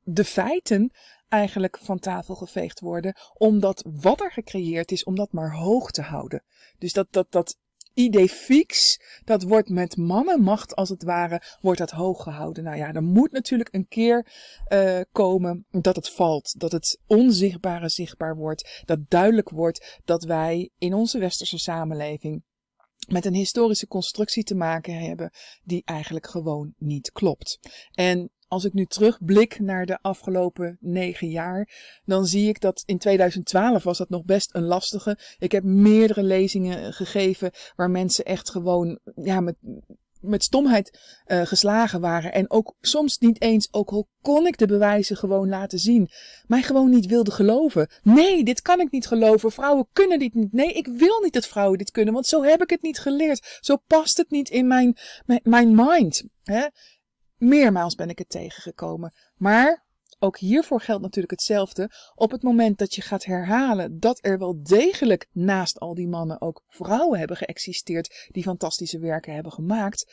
de 0.00 0.24
feiten 0.24 0.92
eigenlijk 1.28 1.78
van 1.78 1.98
tafel 1.98 2.34
geveegd 2.34 2.80
worden, 2.80 3.16
omdat 3.34 3.84
wat 4.00 4.20
er 4.20 4.32
gecreëerd 4.32 4.92
is, 4.92 5.04
om 5.04 5.14
dat 5.14 5.32
maar 5.32 5.52
hoog 5.52 5.90
te 5.90 6.02
houden. 6.02 6.44
Dus 6.78 6.92
dat, 6.92 7.06
dat, 7.10 7.26
dat 7.30 7.56
idee 7.94 8.28
fix, 8.28 9.00
dat 9.24 9.42
wordt 9.42 9.68
met 9.68 9.96
mannenmacht 9.96 10.74
als 10.74 10.88
het 10.88 11.02
ware, 11.02 11.42
wordt 11.60 11.78
dat 11.78 11.90
hoog 11.90 12.22
gehouden. 12.22 12.64
Nou 12.64 12.76
ja, 12.76 12.92
er 12.92 13.02
moet 13.02 13.32
natuurlijk 13.32 13.74
een 13.74 13.88
keer 13.88 14.26
uh, 14.68 15.00
komen 15.12 15.66
dat 15.70 15.96
het 15.96 16.10
valt, 16.10 16.60
dat 16.60 16.72
het 16.72 17.00
onzichtbare 17.06 17.88
zichtbaar 17.88 18.36
wordt, 18.36 18.82
dat 18.84 18.98
duidelijk 19.08 19.50
wordt 19.50 20.00
dat 20.04 20.24
wij 20.24 20.70
in 20.78 20.94
onze 20.94 21.18
westerse 21.18 21.58
samenleving 21.58 22.42
met 23.08 23.24
een 23.24 23.34
historische 23.34 23.86
constructie 23.86 24.44
te 24.44 24.54
maken 24.54 24.94
hebben 24.94 25.30
die 25.62 25.82
eigenlijk 25.84 26.26
gewoon 26.26 26.74
niet 26.78 27.12
klopt. 27.12 27.58
En 27.92 28.30
als 28.52 28.64
ik 28.64 28.72
nu 28.72 28.86
terugblik 28.86 29.60
naar 29.60 29.86
de 29.86 29.98
afgelopen 30.02 30.76
negen 30.80 31.28
jaar, 31.28 31.68
dan 32.04 32.26
zie 32.26 32.48
ik 32.48 32.60
dat 32.60 32.82
in 32.86 32.98
2012 32.98 33.82
was 33.82 33.98
dat 33.98 34.08
nog 34.08 34.24
best 34.24 34.54
een 34.54 34.64
lastige. 34.64 35.18
Ik 35.38 35.52
heb 35.52 35.64
meerdere 35.64 36.22
lezingen 36.22 36.92
gegeven 36.92 37.50
waar 37.76 37.90
mensen 37.90 38.24
echt 38.24 38.50
gewoon 38.50 38.98
ja, 39.14 39.40
met, 39.40 39.56
met 40.20 40.44
stomheid 40.44 40.98
uh, 41.26 41.42
geslagen 41.42 42.00
waren. 42.00 42.32
En 42.32 42.50
ook 42.50 42.74
soms 42.80 43.18
niet 43.18 43.42
eens, 43.42 43.68
ook 43.70 43.90
al 43.90 44.08
kon 44.20 44.46
ik 44.46 44.58
de 44.58 44.66
bewijzen 44.66 45.16
gewoon 45.16 45.48
laten 45.48 45.78
zien, 45.78 46.08
mij 46.46 46.62
gewoon 46.62 46.90
niet 46.90 47.06
wilde 47.06 47.30
geloven. 47.30 47.88
Nee, 48.02 48.44
dit 48.44 48.62
kan 48.62 48.80
ik 48.80 48.90
niet 48.90 49.06
geloven. 49.06 49.52
Vrouwen 49.52 49.86
kunnen 49.92 50.18
dit 50.18 50.34
niet. 50.34 50.52
Nee, 50.52 50.72
ik 50.72 50.86
wil 50.86 51.20
niet 51.20 51.32
dat 51.32 51.46
vrouwen 51.46 51.78
dit 51.78 51.90
kunnen, 51.90 52.14
want 52.14 52.26
zo 52.26 52.42
heb 52.42 52.62
ik 52.62 52.70
het 52.70 52.82
niet 52.82 52.98
geleerd. 52.98 53.58
Zo 53.60 53.76
past 53.86 54.16
het 54.16 54.30
niet 54.30 54.48
in 54.48 54.66
mijn, 54.66 54.96
mijn, 55.24 55.40
mijn 55.44 55.74
mind. 55.74 56.24
Hè? 56.42 56.66
Meermaals 57.42 57.94
ben 57.94 58.08
ik 58.08 58.18
het 58.18 58.28
tegengekomen. 58.28 59.12
Maar 59.36 59.84
ook 60.18 60.38
hiervoor 60.38 60.80
geldt 60.80 61.02
natuurlijk 61.02 61.32
hetzelfde. 61.32 61.90
Op 62.14 62.30
het 62.30 62.42
moment 62.42 62.78
dat 62.78 62.94
je 62.94 63.02
gaat 63.02 63.24
herhalen 63.24 63.98
dat 63.98 64.18
er 64.20 64.38
wel 64.38 64.62
degelijk 64.62 65.28
naast 65.32 65.78
al 65.78 65.94
die 65.94 66.08
mannen 66.08 66.40
ook 66.40 66.64
vrouwen 66.68 67.18
hebben 67.18 67.36
geëxisteerd 67.36 68.28
die 68.30 68.42
fantastische 68.42 68.98
werken 68.98 69.34
hebben 69.34 69.52
gemaakt, 69.52 70.12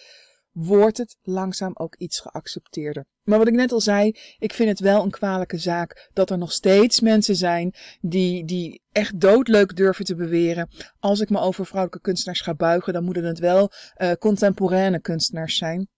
wordt 0.51 0.97
het 0.97 1.17
langzaam 1.21 1.71
ook 1.73 1.95
iets 1.95 2.19
geaccepteerder. 2.19 3.05
Maar 3.23 3.37
wat 3.37 3.47
ik 3.47 3.53
net 3.53 3.71
al 3.71 3.81
zei, 3.81 4.15
ik 4.37 4.53
vind 4.53 4.69
het 4.69 4.79
wel 4.79 5.03
een 5.03 5.11
kwalijke 5.11 5.57
zaak 5.57 6.09
dat 6.13 6.29
er 6.29 6.37
nog 6.37 6.51
steeds 6.51 6.99
mensen 6.99 7.35
zijn 7.35 7.75
die, 8.01 8.45
die 8.45 8.81
echt 8.91 9.19
doodleuk 9.19 9.75
durven 9.75 10.05
te 10.05 10.15
beweren. 10.15 10.69
Als 10.99 11.19
ik 11.19 11.29
me 11.29 11.39
over 11.39 11.65
vrouwelijke 11.65 12.01
kunstenaars 12.01 12.41
ga 12.41 12.55
buigen, 12.55 12.93
dan 12.93 13.03
moeten 13.03 13.23
het 13.23 13.39
wel 13.39 13.71
uh, 13.97 14.11
contemporaine 14.11 14.99
kunstenaars 14.99 15.57
zijn. 15.57 15.89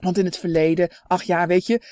Want 0.00 0.18
in 0.18 0.24
het 0.24 0.38
verleden, 0.38 0.90
ach 1.06 1.22
ja, 1.22 1.46
weet 1.46 1.66
je, 1.66 1.82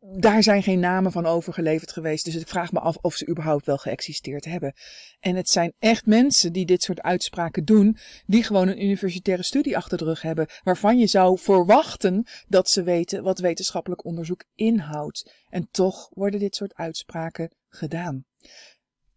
daar 0.00 0.42
zijn 0.42 0.62
geen 0.62 0.80
namen 0.80 1.12
van 1.12 1.26
overgeleverd 1.26 1.92
geweest. 1.92 2.24
Dus 2.24 2.34
ik 2.34 2.48
vraag 2.48 2.72
me 2.72 2.80
af 2.80 2.96
of 2.96 3.14
ze 3.14 3.28
überhaupt 3.28 3.66
wel 3.66 3.76
geëxisteerd 3.76 4.44
hebben. 4.44 4.72
En 5.20 5.36
het 5.36 5.48
zijn 5.48 5.72
echt 5.78 6.06
mensen 6.06 6.52
die 6.52 6.66
dit 6.66 6.82
soort 6.82 7.02
uitspraken 7.02 7.64
doen, 7.64 7.96
die 8.26 8.44
gewoon 8.44 8.68
een 8.68 8.84
universitaire 8.84 9.42
studie 9.42 9.76
achter 9.76 9.98
de 9.98 10.04
rug 10.04 10.22
hebben, 10.22 10.46
waarvan 10.62 10.98
je 10.98 11.06
zou 11.06 11.38
verwachten 11.38 12.26
dat 12.48 12.70
ze 12.70 12.82
weten 12.82 13.22
wat 13.22 13.38
wetenschappelijk 13.38 14.04
onderzoek 14.04 14.44
inhoudt. 14.54 15.32
En 15.48 15.68
toch 15.70 16.08
worden 16.10 16.40
dit 16.40 16.54
soort 16.54 16.74
uitspraken 16.74 17.54
gedaan. 17.68 18.24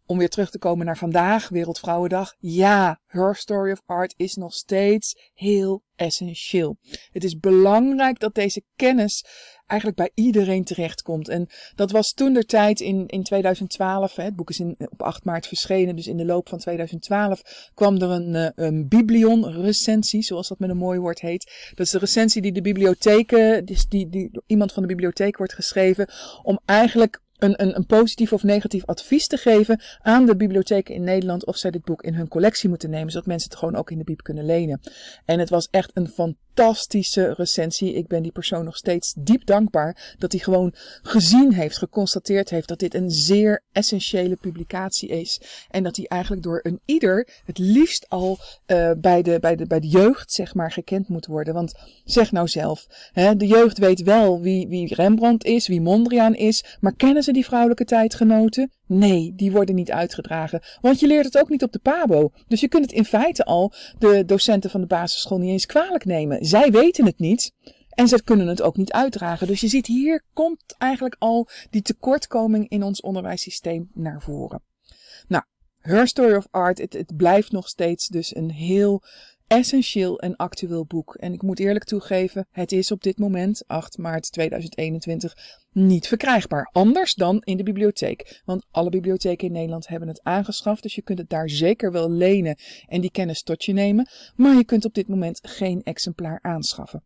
Om 0.06 0.18
weer 0.18 0.30
terug 0.30 0.50
te 0.52 0.60
komen 0.60 0.86
naar 0.86 0.98
vandaag, 0.98 1.50
Wereldvrouwendag. 1.50 2.36
Ja, 2.40 3.00
Her 3.06 3.36
Story 3.36 3.72
of 3.72 3.82
Art 3.86 4.14
is 4.18 4.36
nog 4.36 4.54
steeds 4.54 5.32
heel 5.34 5.84
essentieel. 5.96 6.78
Het 7.12 7.24
is 7.24 7.40
belangrijk 7.40 8.20
dat 8.20 8.36
deze 8.36 8.64
kennis 8.76 9.26
eigenlijk 9.66 10.00
bij 10.00 10.12
iedereen 10.26 10.64
terechtkomt. 10.64 11.30
En 11.30 11.48
dat 11.76 11.92
was 11.92 12.14
toen 12.14 12.34
de 12.34 12.46
tijd 12.46 12.80
in, 12.80 13.08
in 13.08 13.24
2012. 13.24 14.16
Hè, 14.16 14.24
het 14.24 14.36
boek 14.36 14.50
is 14.50 14.60
in, 14.60 14.76
op 14.90 15.02
8 15.02 15.26
maart 15.26 15.48
verschenen, 15.48 15.96
dus 15.96 16.08
in 16.08 16.18
de 16.18 16.26
loop 16.26 16.50
van 16.50 16.58
2012 16.58 17.70
kwam 17.74 17.96
er 17.96 18.10
een, 18.10 18.36
eh, 18.36 18.50
een 18.56 18.88
biblion-recensie, 18.88 20.22
zoals 20.22 20.48
dat 20.48 20.60
met 20.60 20.70
een 20.70 20.78
mooi 20.78 21.00
woord 21.00 21.20
heet. 21.20 21.72
Dat 21.76 21.86
is 21.86 21.92
de 21.92 22.00
recensie 22.00 22.42
die 22.42 22.52
de 22.52 22.62
bibliotheken, 22.62 23.66
die, 23.66 23.78
die, 23.90 24.10
die 24.10 24.30
door 24.32 24.44
iemand 24.46 24.74
van 24.74 24.82
de 24.82 24.88
bibliotheek 24.88 25.38
wordt 25.38 25.54
geschreven, 25.54 26.10
om 26.44 26.60
eigenlijk 26.66 27.22
een, 27.44 27.62
een, 27.62 27.76
een 27.76 27.86
positief 27.86 28.34
of 28.34 28.44
negatief 28.44 28.86
advies 28.86 29.28
te 29.28 29.38
geven 29.38 29.82
aan 30.02 30.26
de 30.26 30.36
bibliotheken 30.36 30.96
in 30.96 31.04
Nederland 31.04 31.46
of 31.46 31.58
zij 31.58 31.72
dit 31.72 31.84
boek 31.84 32.02
in 32.02 32.14
hun 32.14 32.28
collectie 32.28 32.70
moeten 32.70 32.90
nemen, 32.90 33.12
zodat 33.12 33.28
mensen 33.28 33.50
het 33.50 33.60
gewoon 33.60 33.76
ook 33.76 33.92
in 33.92 33.98
de 33.98 34.04
bib 34.04 34.24
kunnen 34.24 34.46
lenen. 34.46 34.82
En 35.26 35.40
het 35.40 35.50
was 35.50 35.68
echt 35.72 35.92
een 35.94 36.08
fantastische 36.56 37.34
recensie. 37.38 37.94
Ik 37.94 38.08
ben 38.08 38.24
die 38.24 38.32
persoon 38.32 38.66
nog 38.66 38.78
steeds 38.78 39.14
diep 39.18 39.46
dankbaar 39.46 40.16
dat 40.18 40.32
hij 40.32 40.42
gewoon 40.42 40.74
gezien 41.02 41.54
heeft, 41.54 41.78
geconstateerd 41.78 42.50
heeft 42.50 42.68
dat 42.68 42.80
dit 42.80 42.94
een 42.94 43.12
zeer 43.12 43.64
essentiële 43.72 44.36
publicatie 44.36 45.10
is. 45.10 45.42
En 45.70 45.84
dat 45.84 45.96
hij 45.96 46.06
eigenlijk 46.08 46.44
door 46.44 46.60
een 46.64 46.80
ieder 46.86 47.28
het 47.46 47.58
liefst 47.58 48.10
al 48.10 48.38
uh, 48.68 48.92
bij, 48.98 49.22
de, 49.22 49.40
bij, 49.40 49.56
de, 49.56 49.68
bij 49.68 49.80
de 49.80 49.88
jeugd, 49.88 50.32
zeg 50.32 50.54
maar, 50.54 50.72
gekend 50.72 51.08
moet 51.08 51.26
worden. 51.26 51.54
Want 51.54 51.74
zeg 52.04 52.32
nou 52.32 52.48
zelf, 52.48 52.88
hè, 53.12 53.36
de 53.36 53.48
jeugd 53.48 53.78
weet 53.78 54.02
wel 54.02 54.42
wie, 54.42 54.68
wie 54.68 54.96
Rembrandt 54.96 55.44
is, 55.44 55.68
wie 55.68 55.82
Mondriaan 55.82 56.36
is, 56.36 56.78
maar 56.80 56.96
kennen 56.96 57.24
ze 57.24 57.34
die 57.34 57.46
vrouwelijke 57.46 57.86
tijdgenoten? 57.86 58.72
Nee, 58.98 59.34
die 59.36 59.52
worden 59.52 59.76
niet 59.76 59.92
uitgedragen. 59.92 60.62
Want 60.82 61.00
je 61.00 61.08
leert 61.08 61.26
het 61.26 61.38
ook 61.38 61.50
niet 61.50 61.64
op 61.64 61.72
de 61.72 61.80
PABO. 61.80 62.32
Dus 62.48 62.60
je 62.60 62.68
kunt 62.68 62.86
het 62.86 62.94
in 62.94 63.06
feite 63.06 63.46
al 63.46 63.74
de 64.00 64.26
docenten 64.26 64.70
van 64.70 64.82
de 64.82 64.88
basisschool 64.88 65.38
niet 65.38 65.50
eens 65.50 65.66
kwalijk 65.66 66.06
nemen. 66.06 66.46
Zij 66.46 66.72
weten 66.72 67.06
het 67.06 67.20
niet. 67.20 67.54
En 67.90 68.08
ze 68.08 68.24
kunnen 68.24 68.48
het 68.48 68.62
ook 68.62 68.78
niet 68.78 68.92
uitdragen. 68.92 69.48
Dus 69.48 69.62
je 69.62 69.68
ziet 69.68 69.88
hier 69.88 70.24
komt 70.34 70.76
eigenlijk 70.78 71.16
al 71.20 71.48
die 71.70 71.82
tekortkoming 71.82 72.70
in 72.70 72.84
ons 72.84 73.02
onderwijssysteem 73.02 73.90
naar 73.94 74.22
voren. 74.22 74.64
Nou, 75.28 75.44
Her 75.80 76.08
Story 76.08 76.36
of 76.36 76.48
Art, 76.52 76.78
het, 76.78 76.94
het 76.94 77.16
blijft 77.16 77.52
nog 77.52 77.68
steeds 77.68 78.08
dus 78.08 78.36
een 78.36 78.52
heel 78.52 79.04
essentieel 79.48 80.20
en 80.20 80.36
actueel 80.36 80.86
boek. 80.86 81.16
En 81.16 81.34
ik 81.34 81.42
moet 81.42 81.60
eerlijk 81.60 81.86
toegeven, 81.86 82.48
het 82.52 82.72
is 82.72 82.92
op 82.92 83.04
dit 83.04 83.18
moment, 83.18 83.64
8 83.68 83.98
maart 83.98 84.32
2021, 84.32 85.63
niet 85.74 86.08
verkrijgbaar. 86.08 86.70
Anders 86.72 87.14
dan 87.14 87.42
in 87.44 87.58
de 87.58 87.64
bibliotheek. 87.64 88.42
Want 88.46 88.66
alle 88.72 88.90
bibliotheken 88.90 89.48
in 89.48 89.54
Nederland 89.54 89.88
hebben 89.88 90.08
het 90.08 90.24
aangeschaft. 90.24 90.84
Dus 90.84 90.96
je 90.96 91.02
kunt 91.02 91.20
het 91.20 91.30
daar 91.30 91.50
zeker 91.50 91.92
wel 91.92 92.12
lenen 92.12 92.58
en 92.88 93.02
die 93.02 93.12
kennis 93.12 93.44
tot 93.44 93.64
je 93.64 93.74
nemen. 93.74 94.08
Maar 94.36 94.56
je 94.56 94.66
kunt 94.66 94.86
op 94.86 94.94
dit 94.94 95.08
moment 95.08 95.40
geen 95.42 95.84
exemplaar 95.84 96.40
aanschaffen. 96.42 97.04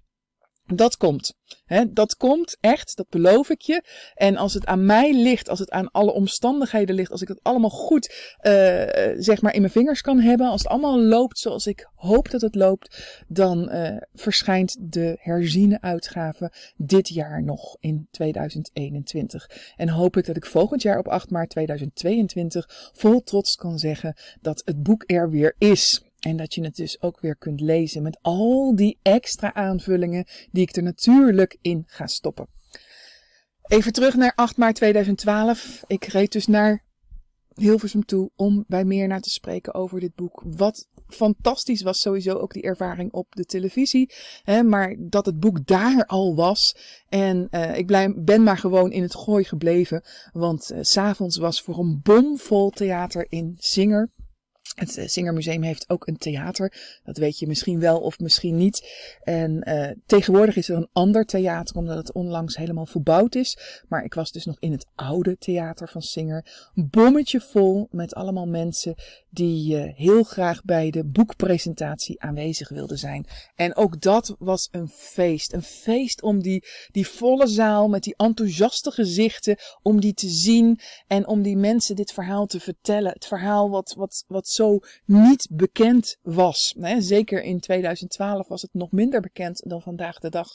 Dat 0.73 0.97
komt. 0.97 1.33
He, 1.65 1.93
dat 1.93 2.15
komt 2.15 2.57
echt, 2.59 2.95
dat 2.95 3.09
beloof 3.09 3.49
ik 3.49 3.61
je. 3.61 3.83
En 4.15 4.37
als 4.37 4.53
het 4.53 4.65
aan 4.65 4.85
mij 4.85 5.13
ligt, 5.13 5.49
als 5.49 5.59
het 5.59 5.71
aan 5.71 5.91
alle 5.91 6.11
omstandigheden 6.11 6.95
ligt, 6.95 7.11
als 7.11 7.21
ik 7.21 7.27
het 7.27 7.39
allemaal 7.41 7.69
goed 7.69 8.35
uh, 8.41 8.53
zeg 9.17 9.41
maar 9.41 9.53
in 9.53 9.61
mijn 9.61 9.73
vingers 9.73 10.01
kan 10.01 10.19
hebben, 10.19 10.47
als 10.47 10.61
het 10.61 10.71
allemaal 10.71 11.01
loopt 11.01 11.39
zoals 11.39 11.67
ik 11.67 11.89
hoop 11.95 12.29
dat 12.29 12.41
het 12.41 12.55
loopt, 12.55 13.23
dan 13.27 13.69
uh, 13.71 13.97
verschijnt 14.13 14.77
de 14.79 15.17
herziene 15.19 15.81
uitgave 15.81 16.51
dit 16.77 17.07
jaar 17.07 17.43
nog 17.43 17.77
in 17.79 18.07
2021. 18.11 19.49
En 19.75 19.89
hoop 19.89 20.17
ik 20.17 20.25
dat 20.25 20.35
ik 20.35 20.45
volgend 20.45 20.81
jaar 20.81 20.99
op 20.99 21.07
8 21.07 21.29
maart 21.29 21.49
2022 21.49 22.91
vol 22.93 23.21
trots 23.23 23.55
kan 23.55 23.79
zeggen 23.79 24.15
dat 24.41 24.61
het 24.65 24.83
boek 24.83 25.03
er 25.05 25.29
weer 25.29 25.55
is. 25.57 26.06
En 26.19 26.37
dat 26.37 26.53
je 26.53 26.63
het 26.63 26.75
dus 26.75 27.01
ook 27.01 27.19
weer 27.19 27.35
kunt 27.35 27.61
lezen 27.61 28.01
met 28.01 28.17
al 28.21 28.75
die 28.75 28.99
extra 29.01 29.53
aanvullingen 29.53 30.25
die 30.51 30.61
ik 30.61 30.75
er 30.75 30.83
natuurlijk 30.83 31.57
in 31.61 31.83
ga 31.87 32.07
stoppen. 32.07 32.47
Even 33.61 33.93
terug 33.93 34.15
naar 34.15 34.33
8 34.35 34.57
maart 34.57 34.75
2012. 34.75 35.83
Ik 35.87 36.03
reed 36.03 36.31
dus 36.31 36.47
naar 36.47 36.83
Hilversum 37.53 38.05
toe 38.05 38.29
om 38.35 38.63
bij 38.67 38.85
meer 38.85 39.07
naar 39.07 39.21
te 39.21 39.29
spreken 39.29 39.73
over 39.73 39.99
dit 39.99 40.15
boek. 40.15 40.43
Wat 40.45 40.87
fantastisch 41.07 41.81
was 41.81 42.01
sowieso 42.01 42.33
ook 42.33 42.53
die 42.53 42.63
ervaring 42.63 43.11
op 43.11 43.35
de 43.35 43.45
televisie. 43.45 44.13
Hè, 44.43 44.63
maar 44.63 44.95
dat 44.99 45.25
het 45.25 45.39
boek 45.39 45.65
daar 45.65 46.05
al 46.05 46.35
was. 46.35 46.75
En 47.09 47.47
uh, 47.51 47.77
ik 47.77 47.85
blij, 47.85 48.13
ben 48.17 48.43
maar 48.43 48.57
gewoon 48.57 48.91
in 48.91 49.01
het 49.01 49.15
gooi 49.15 49.43
gebleven. 49.43 50.03
Want 50.33 50.71
uh, 50.71 50.77
s'avonds 50.81 51.37
was 51.37 51.61
voor 51.61 51.79
een 51.79 51.99
bomvol 52.03 52.69
theater 52.69 53.25
in 53.29 53.55
Singer. 53.57 54.11
Het 54.75 54.97
eh, 54.97 55.07
Singermuseum 55.07 55.61
heeft 55.61 55.89
ook 55.89 56.07
een 56.07 56.17
theater. 56.17 56.99
Dat 57.03 57.17
weet 57.17 57.39
je 57.39 57.47
misschien 57.47 57.79
wel 57.79 57.99
of 57.99 58.19
misschien 58.19 58.57
niet. 58.57 58.87
En 59.23 59.69
uh, 59.69 59.89
tegenwoordig 60.05 60.55
is 60.55 60.69
er 60.69 60.75
een 60.75 60.89
ander 60.93 61.25
theater, 61.25 61.75
omdat 61.75 61.97
het 61.97 62.13
onlangs 62.13 62.57
helemaal 62.57 62.85
verbouwd 62.85 63.35
is. 63.35 63.57
Maar 63.87 64.03
ik 64.03 64.13
was 64.13 64.31
dus 64.31 64.45
nog 64.45 64.59
in 64.59 64.71
het 64.71 64.85
oude 64.95 65.37
theater 65.37 65.89
van 65.89 66.01
Singer. 66.01 66.69
Bommetje 66.73 67.41
vol 67.41 67.87
met 67.91 68.13
allemaal 68.13 68.47
mensen 68.47 68.95
die 69.29 69.75
uh, 69.75 69.95
heel 69.95 70.23
graag 70.23 70.63
bij 70.63 70.89
de 70.89 71.05
boekpresentatie 71.05 72.21
aanwezig 72.21 72.69
wilden 72.69 72.97
zijn. 72.97 73.25
En 73.55 73.75
ook 73.75 74.01
dat 74.01 74.35
was 74.39 74.67
een 74.71 74.89
feest. 74.89 75.53
Een 75.53 75.63
feest 75.63 76.21
om 76.21 76.41
die, 76.41 76.63
die 76.91 77.07
volle 77.07 77.47
zaal 77.47 77.87
met 77.87 78.03
die 78.03 78.15
enthousiaste 78.17 78.91
gezichten, 78.91 79.57
om 79.81 80.01
die 80.01 80.13
te 80.13 80.29
zien 80.29 80.79
en 81.07 81.27
om 81.27 81.41
die 81.41 81.57
mensen 81.57 81.95
dit 81.95 82.11
verhaal 82.11 82.45
te 82.45 82.59
vertellen. 82.59 83.11
Het 83.11 83.25
verhaal 83.25 83.69
wat, 83.69 83.93
wat, 83.97 84.23
wat 84.27 84.47
zo 84.57 84.79
niet 85.05 85.47
bekend 85.51 86.17
was. 86.21 86.75
Zeker 86.97 87.43
in 87.43 87.59
2012 87.59 88.47
was 88.47 88.61
het 88.61 88.73
nog 88.73 88.91
minder 88.91 89.21
bekend 89.21 89.69
dan 89.69 89.81
vandaag 89.81 90.19
de 90.19 90.29
dag. 90.29 90.49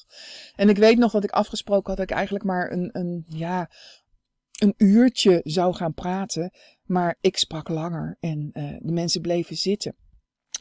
En 0.55 0.69
ik 0.69 0.77
weet 0.77 0.99
nog 0.99 1.13
dat 1.13 1.25
ik 1.25 1.31
afgesproken 1.31 1.89
had 1.89 1.97
dat 1.97 2.11
ik 2.11 2.17
eigenlijk 2.17 2.45
maar 2.45 2.73
een, 2.73 2.89
een, 2.93 3.25
ja, 3.29 3.71
een 4.59 4.75
uurtje 4.77 5.41
zou 5.45 5.75
gaan 5.75 5.95
praten. 5.95 6.51
Maar 6.85 7.17
ik 7.21 7.37
sprak 7.37 7.69
langer 7.69 8.17
en 8.21 8.51
uh, 8.53 8.77
de 8.81 8.93
mensen 8.93 9.21
bleven 9.21 9.57
zitten. 9.57 9.97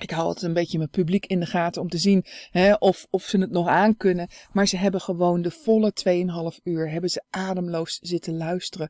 Ik 0.02 0.12
hou 0.12 0.26
altijd 0.26 0.46
een 0.46 0.54
beetje 0.54 0.78
mijn 0.78 0.90
publiek 0.90 1.26
in 1.26 1.40
de 1.40 1.46
gaten 1.46 1.82
om 1.82 1.90
te 1.90 1.98
zien 1.98 2.26
hè, 2.52 2.74
of, 2.74 3.08
of 3.10 3.24
ze 3.24 3.38
het 3.38 3.52
nog 3.52 3.68
aan 3.68 3.98
kunnen. 3.98 4.28
Maar 4.52 4.68
ze 4.68 4.78
hebben 4.78 5.02
gewoon 5.02 5.42
de 5.42 5.52
volle 5.52 5.94
2,5 6.54 6.64
uur 6.64 6.92
hebben 6.92 7.10
ze 7.10 7.24
ademloos 7.30 8.00
zitten 8.02 8.38
luisteren. 8.38 8.90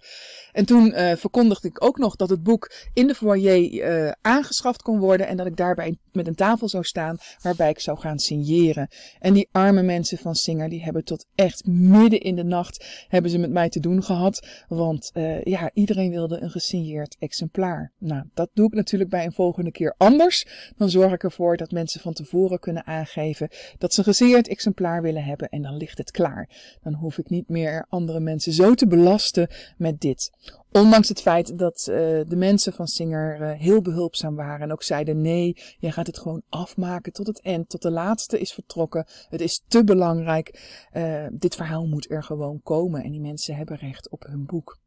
En 0.52 0.66
toen 0.66 0.88
uh, 0.88 1.12
verkondigde 1.16 1.68
ik 1.68 1.84
ook 1.84 1.98
nog 1.98 2.16
dat 2.16 2.30
het 2.30 2.44
boek 2.44 2.72
in 2.94 3.08
de 3.08 3.16
foyer 3.16 3.72
uh, 3.72 4.12
aangeschaft 4.22 4.82
kon 4.82 5.00
worden. 5.00 5.28
En 5.28 5.38
dat 5.38 5.46
ik 5.46 5.56
daarbij 5.56 5.98
met 6.12 6.28
een 6.28 6.36
tafel 6.36 6.70
zou 6.70 6.84
staan 6.84 7.18
waarbij 7.42 7.70
ik 7.70 7.80
zou 7.80 8.00
gaan 8.00 8.20
signeren. 8.20 8.88
En 9.20 9.34
die 9.34 9.50
arme 9.52 9.82
mensen 9.82 10.18
van 10.18 10.36
Singer 10.36 10.70
die 10.70 10.84
hebben 10.84 11.04
tot 11.04 11.26
echt 11.36 11.66
midden 11.66 12.20
in 12.20 12.36
de 12.36 12.44
nacht 12.44 13.06
hebben 13.08 13.32
ze 13.32 13.38
met 13.38 13.52
mij 13.52 13.70
te 13.70 13.80
doen 13.80 14.04
gehad. 14.04 14.48
Want 14.68 15.12
uh, 15.14 15.44
ja, 15.44 15.70
iedereen 15.74 16.10
wilde 16.10 16.42
een 16.42 16.52
gesigneerd 16.52 17.16
exemplaar. 17.20 17.92
Nou, 17.98 18.24
dat 18.34 18.50
doe 18.54 18.66
ik 18.66 18.74
natuurlijk 18.74 19.10
bij 19.10 19.26
een 19.26 19.34
volgende 19.34 19.72
keer 19.72 19.96
anders. 19.98 20.46
Dan 20.78 20.90
zorg 20.90 21.01
ik 21.10 21.24
ervoor 21.24 21.58
dat 21.58 21.72
mensen 21.72 22.02
van 22.02 22.14
tevoren 22.14 22.60
kunnen 22.60 22.86
aangeven 22.86 23.50
dat 23.78 23.94
ze 23.94 24.00
een 24.00 24.06
gesigneerd 24.06 24.48
exemplaar 24.48 25.02
willen 25.02 25.24
hebben 25.24 25.50
en 25.50 25.62
dan 25.62 25.78
ligt 25.78 25.98
het 25.98 26.12
klaar. 26.12 26.50
Dan 26.82 26.94
hoef 26.94 27.18
ik 27.18 27.30
niet 27.30 27.50
meer 27.50 27.86
andere 27.90 28.20
mensen 28.20 28.54
zo 28.54 28.74
te 28.74 28.88
belasten 28.88 29.48
met 29.78 30.00
dit. 30.00 30.32
Ondanks 30.72 31.10
het 31.10 31.22
feit 31.22 31.58
dat 31.58 31.88
uh, 31.90 31.96
de 32.28 32.36
mensen 32.36 32.74
van 32.74 32.88
Singer 32.88 33.42
uh, 33.42 33.52
heel 33.60 33.82
behulpzaam 33.82 34.36
waren 34.36 34.62
en 34.62 34.72
ook 34.72 34.84
zeiden: 34.84 35.22
nee, 35.22 35.58
jij 35.80 35.92
gaat 35.92 36.08
het 36.08 36.20
gewoon 36.20 36.42
afmaken 36.50 37.14
tot 37.14 37.28
het 37.28 37.42
eind, 37.42 37.70
tot 37.70 37.82
de 37.82 37.92
laatste 37.92 38.40
is 38.40 38.54
vertrokken. 38.54 39.06
Het 39.30 39.42
is 39.42 39.64
te 39.68 39.84
belangrijk. 39.84 40.80
Uh, 40.94 41.26
dit 41.32 41.56
verhaal 41.56 41.86
moet 41.86 42.12
er 42.12 42.24
gewoon 42.24 42.62
komen 42.64 43.04
en 43.04 43.12
die 43.12 43.22
mensen 43.22 43.56
hebben 43.56 43.78
recht 43.78 44.10
op 44.10 44.24
hun 44.24 44.46
boek. 44.46 44.80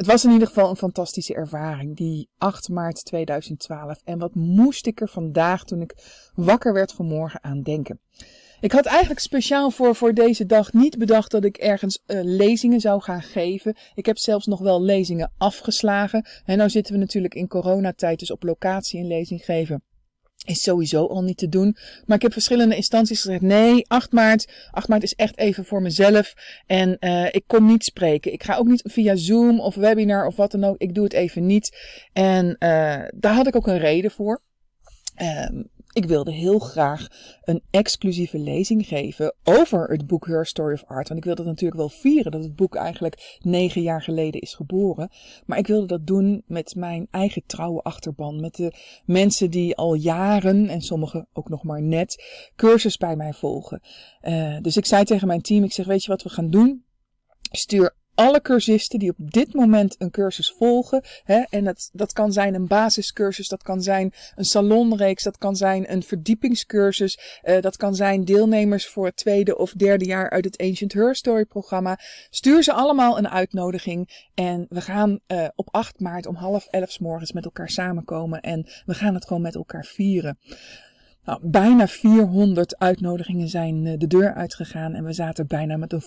Het 0.00 0.08
was 0.08 0.24
in 0.24 0.30
ieder 0.30 0.48
geval 0.48 0.70
een 0.70 0.76
fantastische 0.76 1.34
ervaring, 1.34 1.96
die 1.96 2.28
8 2.38 2.68
maart 2.68 3.04
2012. 3.04 4.00
En 4.04 4.18
wat 4.18 4.34
moest 4.34 4.86
ik 4.86 5.00
er 5.00 5.08
vandaag, 5.08 5.64
toen 5.64 5.80
ik 5.80 5.94
wakker 6.34 6.72
werd 6.72 6.92
vanmorgen, 6.92 7.44
aan 7.44 7.62
denken? 7.62 8.00
Ik 8.60 8.72
had 8.72 8.86
eigenlijk 8.86 9.20
speciaal 9.20 9.70
voor, 9.70 9.94
voor 9.94 10.14
deze 10.14 10.46
dag 10.46 10.72
niet 10.72 10.98
bedacht 10.98 11.30
dat 11.30 11.44
ik 11.44 11.56
ergens 11.56 12.02
uh, 12.06 12.20
lezingen 12.22 12.80
zou 12.80 13.02
gaan 13.02 13.22
geven. 13.22 13.76
Ik 13.94 14.06
heb 14.06 14.18
zelfs 14.18 14.46
nog 14.46 14.60
wel 14.60 14.82
lezingen 14.82 15.32
afgeslagen. 15.38 16.26
En 16.44 16.56
nou 16.56 16.70
zitten 16.70 16.94
we 16.94 17.00
natuurlijk 17.00 17.34
in 17.34 17.48
coronatijd, 17.48 18.18
dus 18.18 18.30
op 18.30 18.42
locatie 18.42 19.00
een 19.00 19.06
lezing 19.06 19.44
geven 19.44 19.82
is 20.44 20.62
sowieso 20.62 21.06
al 21.06 21.22
niet 21.22 21.36
te 21.36 21.48
doen. 21.48 21.76
Maar 22.06 22.16
ik 22.16 22.22
heb 22.22 22.32
verschillende 22.32 22.76
instanties 22.76 23.20
gezegd: 23.20 23.42
nee, 23.42 23.84
8 23.88 24.12
maart. 24.12 24.52
8 24.70 24.88
maart 24.88 25.02
is 25.02 25.14
echt 25.14 25.38
even 25.38 25.64
voor 25.64 25.82
mezelf. 25.82 26.34
En 26.66 26.96
uh, 27.00 27.26
ik 27.30 27.44
kom 27.46 27.66
niet 27.66 27.84
spreken. 27.84 28.32
Ik 28.32 28.42
ga 28.42 28.56
ook 28.56 28.66
niet 28.66 28.82
via 28.84 29.16
Zoom 29.16 29.60
of 29.60 29.74
webinar 29.74 30.26
of 30.26 30.36
wat 30.36 30.50
dan 30.50 30.64
ook. 30.64 30.78
Ik 30.78 30.94
doe 30.94 31.04
het 31.04 31.12
even 31.12 31.46
niet. 31.46 31.78
En 32.12 32.46
uh, 32.46 33.02
daar 33.14 33.34
had 33.34 33.46
ik 33.46 33.56
ook 33.56 33.66
een 33.66 33.78
reden 33.78 34.10
voor. 34.10 34.42
Um, 35.22 35.70
ik 35.92 36.04
wilde 36.04 36.32
heel 36.32 36.58
graag 36.58 37.06
een 37.42 37.62
exclusieve 37.70 38.38
lezing 38.38 38.86
geven 38.86 39.34
over 39.44 39.90
het 39.90 40.06
boek 40.06 40.26
Her 40.26 40.46
Story 40.46 40.74
of 40.74 40.84
Art. 40.84 41.08
Want 41.08 41.20
ik 41.20 41.26
wilde 41.26 41.44
natuurlijk 41.44 41.80
wel 41.80 41.88
vieren 41.88 42.32
dat 42.32 42.42
het 42.42 42.56
boek 42.56 42.74
eigenlijk 42.74 43.38
negen 43.42 43.82
jaar 43.82 44.02
geleden 44.02 44.40
is 44.40 44.54
geboren. 44.54 45.10
Maar 45.46 45.58
ik 45.58 45.66
wilde 45.66 45.86
dat 45.86 46.06
doen 46.06 46.42
met 46.46 46.74
mijn 46.74 47.06
eigen 47.10 47.42
trouwe 47.46 47.82
achterban. 47.82 48.40
Met 48.40 48.54
de 48.54 48.72
mensen 49.04 49.50
die 49.50 49.76
al 49.76 49.94
jaren, 49.94 50.68
en 50.68 50.80
sommigen 50.80 51.28
ook 51.32 51.48
nog 51.48 51.62
maar 51.62 51.82
net, 51.82 52.24
cursus 52.56 52.96
bij 52.96 53.16
mij 53.16 53.32
volgen. 53.32 53.80
Uh, 54.22 54.58
dus 54.60 54.76
ik 54.76 54.86
zei 54.86 55.04
tegen 55.04 55.26
mijn 55.26 55.42
team, 55.42 55.64
ik 55.64 55.72
zeg, 55.72 55.86
weet 55.86 56.02
je 56.02 56.10
wat 56.10 56.22
we 56.22 56.28
gaan 56.28 56.50
doen? 56.50 56.84
Stuur 57.50 57.94
alle 58.20 58.40
cursisten 58.40 58.98
die 58.98 59.10
op 59.10 59.30
dit 59.30 59.54
moment 59.54 59.94
een 59.98 60.10
cursus 60.10 60.54
volgen. 60.58 61.02
Hè, 61.24 61.40
en 61.50 61.64
dat, 61.64 61.90
dat 61.92 62.12
kan 62.12 62.32
zijn 62.32 62.54
een 62.54 62.66
basiscursus, 62.66 63.48
dat 63.48 63.62
kan 63.62 63.82
zijn 63.82 64.12
een 64.34 64.44
salonreeks, 64.44 65.22
dat 65.22 65.38
kan 65.38 65.56
zijn 65.56 65.92
een 65.92 66.02
verdiepingscursus, 66.02 67.40
uh, 67.44 67.60
dat 67.60 67.76
kan 67.76 67.94
zijn 67.94 68.24
deelnemers 68.24 68.86
voor 68.86 69.06
het 69.06 69.16
tweede 69.16 69.56
of 69.58 69.72
derde 69.72 70.04
jaar 70.04 70.30
uit 70.30 70.44
het 70.44 70.58
Ancient 70.58 70.92
Her 70.92 71.14
Story 71.14 71.44
programma. 71.44 71.98
Stuur 72.30 72.62
ze 72.62 72.72
allemaal 72.72 73.18
een 73.18 73.28
uitnodiging 73.28 74.28
en 74.34 74.66
we 74.68 74.80
gaan 74.80 75.18
uh, 75.26 75.48
op 75.54 75.68
8 75.70 76.00
maart 76.00 76.26
om 76.26 76.34
half 76.34 76.66
elf 76.66 76.90
s 76.90 76.98
morgens 76.98 77.32
met 77.32 77.44
elkaar 77.44 77.68
samenkomen 77.68 78.40
en 78.40 78.66
we 78.86 78.94
gaan 78.94 79.14
het 79.14 79.26
gewoon 79.26 79.42
met 79.42 79.54
elkaar 79.54 79.84
vieren. 79.84 80.38
Nou, 81.24 81.40
bijna 81.42 81.86
400 81.86 82.78
uitnodigingen 82.78 83.48
zijn 83.48 83.86
eh, 83.86 83.98
de 83.98 84.06
deur 84.06 84.34
uitgegaan 84.34 84.94
en 84.94 85.04
we 85.04 85.12
zaten 85.12 85.46
bijna 85.46 85.76
met 85.76 85.92
een 85.92 86.00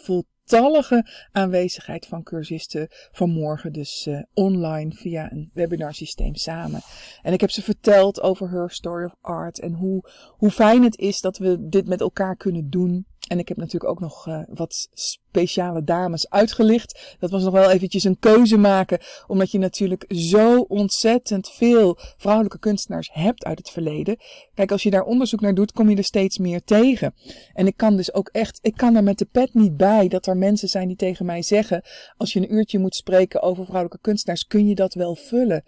voltallige 0.45 1.05
aanwezigheid 1.31 2.05
van 2.05 2.23
cursisten 2.23 2.87
vanmorgen, 3.11 3.73
dus 3.73 4.07
uh, 4.07 4.21
online 4.33 4.91
via 4.91 5.31
een 5.31 5.49
webinarsysteem 5.53 6.35
samen. 6.35 6.81
En 7.21 7.33
ik 7.33 7.41
heb 7.41 7.51
ze 7.51 7.61
verteld 7.61 8.21
over 8.21 8.49
Her 8.49 8.71
Story 8.71 9.05
of 9.05 9.15
Art 9.21 9.59
en 9.59 9.73
hoe, 9.73 10.09
hoe 10.37 10.51
fijn 10.51 10.83
het 10.83 10.97
is 10.97 11.21
dat 11.21 11.37
we 11.37 11.67
dit 11.69 11.87
met 11.87 12.01
elkaar 12.01 12.35
kunnen 12.35 12.69
doen. 12.69 13.05
En 13.27 13.39
ik 13.39 13.47
heb 13.47 13.57
natuurlijk 13.57 13.91
ook 13.91 13.99
nog 13.99 14.27
uh, 14.27 14.39
wat 14.47 14.89
speciale 14.93 15.83
dames 15.83 16.29
uitgelicht. 16.29 17.15
Dat 17.19 17.31
was 17.31 17.43
nog 17.43 17.53
wel 17.53 17.71
eventjes 17.71 18.03
een 18.03 18.19
keuze 18.19 18.57
maken, 18.57 18.99
omdat 19.27 19.51
je 19.51 19.57
natuurlijk 19.57 20.05
zo 20.07 20.59
ontzettend 20.59 21.49
veel 21.49 21.97
vrouwelijke 22.17 22.59
kunstenaars 22.59 23.09
hebt 23.13 23.45
uit 23.45 23.57
het 23.57 23.69
verleden. 23.69 24.17
Kijk, 24.53 24.71
als 24.71 24.83
je 24.83 24.89
daar 24.89 25.03
onderzoek 25.03 25.41
naar 25.41 25.53
doet, 25.53 25.71
kom 25.71 25.89
je 25.89 25.95
er 25.95 26.03
steeds 26.03 26.37
meer 26.37 26.63
tegen. 26.63 27.13
En 27.53 27.67
ik 27.67 27.77
kan 27.77 27.95
dus 27.95 28.13
ook 28.13 28.29
echt, 28.31 28.59
ik 28.61 28.77
kan 28.77 28.95
er 28.95 29.03
met 29.03 29.17
de 29.17 29.27
pet 29.31 29.53
niet 29.53 29.77
bij 29.77 30.07
dat 30.07 30.27
er 30.27 30.32
mensen 30.37 30.69
zijn 30.69 30.87
die 30.87 30.97
tegen 30.97 31.25
mij 31.25 31.41
zeggen, 31.41 31.81
als 32.17 32.33
je 32.33 32.39
een 32.39 32.53
uurtje 32.53 32.79
moet 32.79 32.95
spreken 32.95 33.41
over 33.41 33.65
vrouwelijke 33.65 34.01
kunstenaars, 34.01 34.47
kun 34.47 34.67
je 34.67 34.75
dat 34.75 34.93
wel 34.93 35.15
vullen. 35.15 35.63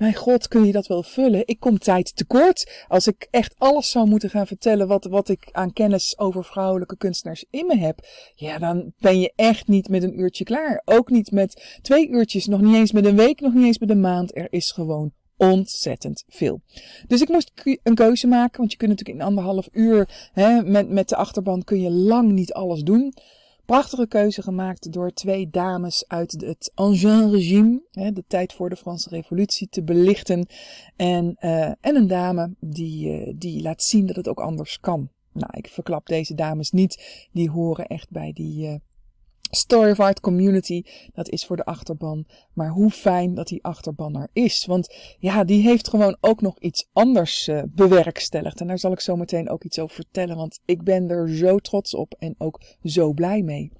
Mijn 0.00 0.14
god, 0.14 0.48
kun 0.48 0.64
je 0.64 0.72
dat 0.72 0.86
wel 0.86 1.02
vullen? 1.02 1.42
Ik 1.44 1.60
kom 1.60 1.78
tijd 1.78 2.16
tekort. 2.16 2.84
Als 2.88 3.06
ik 3.06 3.28
echt 3.30 3.54
alles 3.58 3.90
zou 3.90 4.08
moeten 4.08 4.30
gaan 4.30 4.46
vertellen 4.46 4.88
wat, 4.88 5.04
wat 5.04 5.28
ik 5.28 5.48
aan 5.52 5.72
kennis 5.72 6.18
over 6.18 6.44
vrouwelijke 6.44 6.96
kunstenaars 6.96 7.44
in 7.50 7.66
me 7.66 7.76
heb. 7.76 7.98
Ja, 8.34 8.58
dan 8.58 8.92
ben 8.98 9.20
je 9.20 9.32
echt 9.36 9.68
niet 9.68 9.88
met 9.88 10.02
een 10.02 10.20
uurtje 10.20 10.44
klaar. 10.44 10.82
Ook 10.84 11.10
niet 11.10 11.30
met 11.30 11.78
twee 11.82 12.08
uurtjes, 12.08 12.46
nog 12.46 12.60
niet 12.60 12.74
eens 12.74 12.92
met 12.92 13.04
een 13.04 13.16
week, 13.16 13.40
nog 13.40 13.54
niet 13.54 13.64
eens 13.64 13.78
met 13.78 13.90
een 13.90 14.00
maand. 14.00 14.36
Er 14.36 14.46
is 14.50 14.70
gewoon 14.70 15.12
ontzettend 15.36 16.24
veel. 16.28 16.60
Dus 17.06 17.20
ik 17.20 17.28
moest 17.28 17.52
een 17.82 17.94
keuze 17.94 18.26
maken, 18.26 18.58
want 18.58 18.72
je 18.72 18.78
kunt 18.78 18.90
natuurlijk 18.90 19.18
in 19.18 19.24
anderhalf 19.24 19.68
uur 19.72 20.30
hè, 20.32 20.62
met, 20.62 20.88
met 20.88 21.08
de 21.08 21.16
achterban 21.16 21.64
kun 21.64 21.80
je 21.80 21.90
lang 21.90 22.32
niet 22.32 22.52
alles 22.52 22.82
doen 22.82 23.12
prachtige 23.70 24.06
keuze 24.06 24.42
gemaakt 24.42 24.92
door 24.92 25.12
twee 25.12 25.50
dames 25.50 26.04
uit 26.08 26.32
het 26.32 26.72
Ancien-regime, 26.74 27.82
de 27.90 28.24
tijd 28.26 28.52
voor 28.52 28.68
de 28.68 28.76
Franse 28.76 29.08
Revolutie, 29.08 29.68
te 29.68 29.82
belichten. 29.82 30.46
En, 30.96 31.36
uh, 31.40 31.64
en 31.64 31.96
een 31.96 32.06
dame 32.06 32.54
die, 32.60 33.26
uh, 33.26 33.32
die 33.36 33.62
laat 33.62 33.82
zien 33.82 34.06
dat 34.06 34.16
het 34.16 34.28
ook 34.28 34.40
anders 34.40 34.80
kan. 34.80 35.08
Nou, 35.32 35.50
ik 35.56 35.66
verklap 35.68 36.06
deze 36.06 36.34
dames 36.34 36.70
niet, 36.70 37.28
die 37.32 37.50
horen 37.50 37.86
echt 37.86 38.10
bij 38.10 38.32
die, 38.32 38.66
uh, 38.66 38.74
Story 39.50 39.90
of 39.90 40.00
Art 40.00 40.20
Community, 40.20 40.82
dat 41.12 41.28
is 41.28 41.44
voor 41.44 41.56
de 41.56 41.64
achterban. 41.64 42.26
Maar 42.52 42.68
hoe 42.68 42.90
fijn 42.90 43.34
dat 43.34 43.46
die 43.46 43.64
achterban 43.64 44.16
er 44.16 44.28
is. 44.32 44.64
Want 44.66 44.94
ja, 45.18 45.44
die 45.44 45.62
heeft 45.62 45.88
gewoon 45.88 46.16
ook 46.20 46.40
nog 46.40 46.58
iets 46.58 46.88
anders 46.92 47.48
uh, 47.48 47.62
bewerkstelligd. 47.68 48.60
En 48.60 48.66
daar 48.66 48.78
zal 48.78 48.92
ik 48.92 49.00
zo 49.00 49.16
meteen 49.16 49.50
ook 49.50 49.64
iets 49.64 49.78
over 49.78 49.94
vertellen. 49.94 50.36
Want 50.36 50.60
ik 50.64 50.82
ben 50.82 51.08
er 51.08 51.28
zo 51.28 51.58
trots 51.58 51.94
op 51.94 52.14
en 52.18 52.34
ook 52.38 52.60
zo 52.84 53.12
blij 53.12 53.42
mee. 53.42 53.72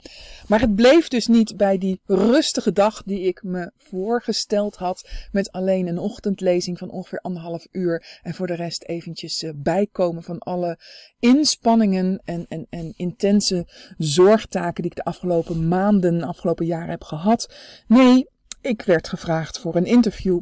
Maar 0.49 0.61
het 0.61 0.75
bleef 0.75 1.09
dus 1.09 1.27
niet 1.27 1.57
bij 1.57 1.79
die 1.79 2.01
rustige 2.07 2.73
dag 2.73 3.03
die 3.03 3.21
ik 3.21 3.43
me 3.43 3.73
voorgesteld 3.77 4.77
had. 4.77 5.09
Met 5.33 5.53
alleen 5.53 5.87
een 5.87 5.99
ochtendlezing 5.99 6.79
van 6.79 6.91
ongeveer 6.91 7.21
anderhalf 7.21 7.67
uur. 7.71 8.19
En 8.23 8.35
voor 8.35 8.47
de 8.47 8.55
rest 8.55 8.83
eventjes 8.83 9.43
uh, 9.43 9.51
bijkomen 9.57 10.23
van 10.23 10.39
alle 10.39 10.79
inspanningen 11.19 12.21
en, 12.25 12.47
en, 12.49 12.67
en 12.71 12.93
intense 12.97 13.67
zorgtaken 13.99 14.83
die 14.83 14.91
ik 14.91 14.97
de 14.97 15.05
afgelopen 15.05 15.60
maanden, 15.61 16.23
afgelopen 16.23 16.67
jaren 16.67 16.91
heb 16.91 17.05
gehad. 17.05 17.55
Nee, 17.87 18.29
ik 18.61 18.83
werd 18.83 19.09
gevraagd 19.09 19.59
voor 19.59 19.77
een 19.77 19.87
interview 19.87 20.41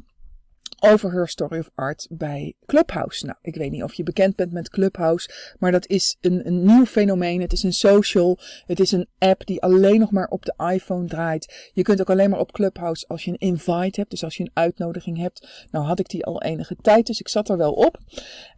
over 0.81 1.12
Her 1.12 1.28
Story 1.28 1.59
of 1.59 1.70
Art 1.74 2.07
bij 2.11 2.54
Clubhouse. 2.66 3.26
Nou, 3.26 3.38
ik 3.42 3.54
weet 3.54 3.70
niet 3.70 3.83
of 3.83 3.94
je 3.94 4.02
bekend 4.02 4.37
bent 4.37 4.52
met 4.52 4.68
Clubhouse, 4.68 5.54
maar 5.59 5.72
dat 5.72 5.87
is 5.87 6.16
een, 6.20 6.46
een 6.46 6.64
nieuw 6.64 6.87
fenomeen. 6.87 7.40
Het 7.40 7.52
is 7.52 7.62
een 7.62 7.72
social, 7.72 8.38
het 8.66 8.81
is 8.81 8.92
een 8.92 9.09
app 9.18 9.46
die 9.46 9.62
alleen 9.62 10.00
nog 10.00 10.11
maar 10.11 10.28
op 10.28 10.44
de 10.44 10.54
iPhone 10.72 11.07
draait. 11.07 11.70
Je 11.72 11.83
kunt 11.83 12.00
ook 12.00 12.11
alleen 12.11 12.31
maar 12.31 12.38
op 12.38 12.52
Clubhouse 12.52 13.07
als 13.07 13.24
je 13.24 13.31
een 13.31 13.38
invite 13.48 14.00
hebt, 14.00 14.11
dus 14.11 14.24
als 14.24 14.37
je 14.37 14.42
een 14.42 14.50
uitnodiging 14.54 15.18
hebt. 15.18 15.66
Nou 15.70 15.85
had 15.85 15.98
ik 15.98 16.09
die 16.09 16.24
al 16.24 16.42
enige 16.42 16.76
tijd, 16.81 17.07
dus 17.07 17.20
ik 17.20 17.28
zat 17.28 17.48
er 17.48 17.57
wel 17.57 17.72
op. 17.72 17.98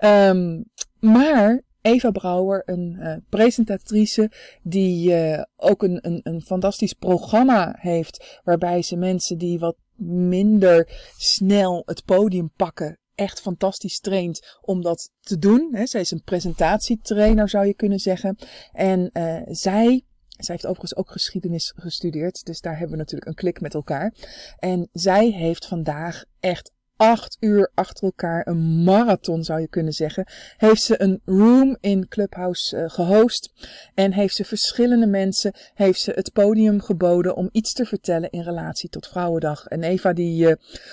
Um, 0.04 0.64
maar 1.00 1.62
Eva 1.82 2.10
Brouwer, 2.10 2.62
een 2.64 2.96
uh, 2.98 3.16
presentatrice 3.28 4.30
die 4.62 5.10
uh, 5.10 5.42
ook 5.56 5.82
een, 5.82 5.98
een, 6.06 6.20
een 6.22 6.42
fantastisch 6.42 6.92
programma 6.92 7.74
heeft. 7.78 8.40
Waarbij 8.44 8.82
ze 8.82 8.96
mensen 8.96 9.38
die 9.38 9.58
wat 9.58 9.76
minder 10.04 10.88
snel 11.16 11.82
het 11.86 12.04
podium 12.04 12.50
pakken. 12.56 12.98
Echt 13.14 13.40
fantastisch 13.40 14.00
traint 14.00 14.58
om 14.60 14.82
dat 14.82 15.10
te 15.20 15.38
doen. 15.38 15.78
Zij 15.84 16.00
is 16.00 16.10
een 16.10 16.22
presentatietrainer 16.24 17.48
zou 17.48 17.66
je 17.66 17.74
kunnen 17.74 17.98
zeggen. 17.98 18.38
En 18.72 19.10
uh, 19.12 19.40
zij 19.44 20.04
zij 20.42 20.54
heeft 20.54 20.66
overigens 20.66 20.96
ook 20.96 21.10
geschiedenis 21.10 21.72
gestudeerd, 21.76 22.44
dus 22.44 22.60
daar 22.60 22.72
hebben 22.72 22.90
we 22.90 22.96
natuurlijk 22.96 23.30
een 23.30 23.36
klik 23.36 23.60
met 23.60 23.74
elkaar. 23.74 24.14
En 24.56 24.88
zij 24.92 25.30
heeft 25.30 25.66
vandaag 25.66 26.24
echt 26.40 26.72
acht 27.00 27.36
uur 27.40 27.70
achter 27.74 28.04
elkaar, 28.04 28.46
een 28.46 28.82
marathon 28.84 29.44
zou 29.44 29.60
je 29.60 29.68
kunnen 29.68 29.92
zeggen, 29.92 30.26
heeft 30.56 30.82
ze 30.82 31.02
een 31.02 31.20
room 31.24 31.76
in 31.80 32.08
Clubhouse 32.08 32.76
uh, 32.76 32.90
gehost. 32.90 33.52
En 33.94 34.12
heeft 34.12 34.34
ze 34.34 34.44
verschillende 34.44 35.06
mensen, 35.06 35.54
heeft 35.74 36.00
ze 36.00 36.12
het 36.14 36.32
podium 36.32 36.80
geboden 36.80 37.36
om 37.36 37.48
iets 37.52 37.72
te 37.72 37.84
vertellen 37.84 38.30
in 38.30 38.42
relatie 38.42 38.88
tot 38.88 39.08
Vrouwendag. 39.08 39.66
En 39.66 39.82
Eva 39.82 40.12
die 40.12 40.48
uh, 40.48 40.52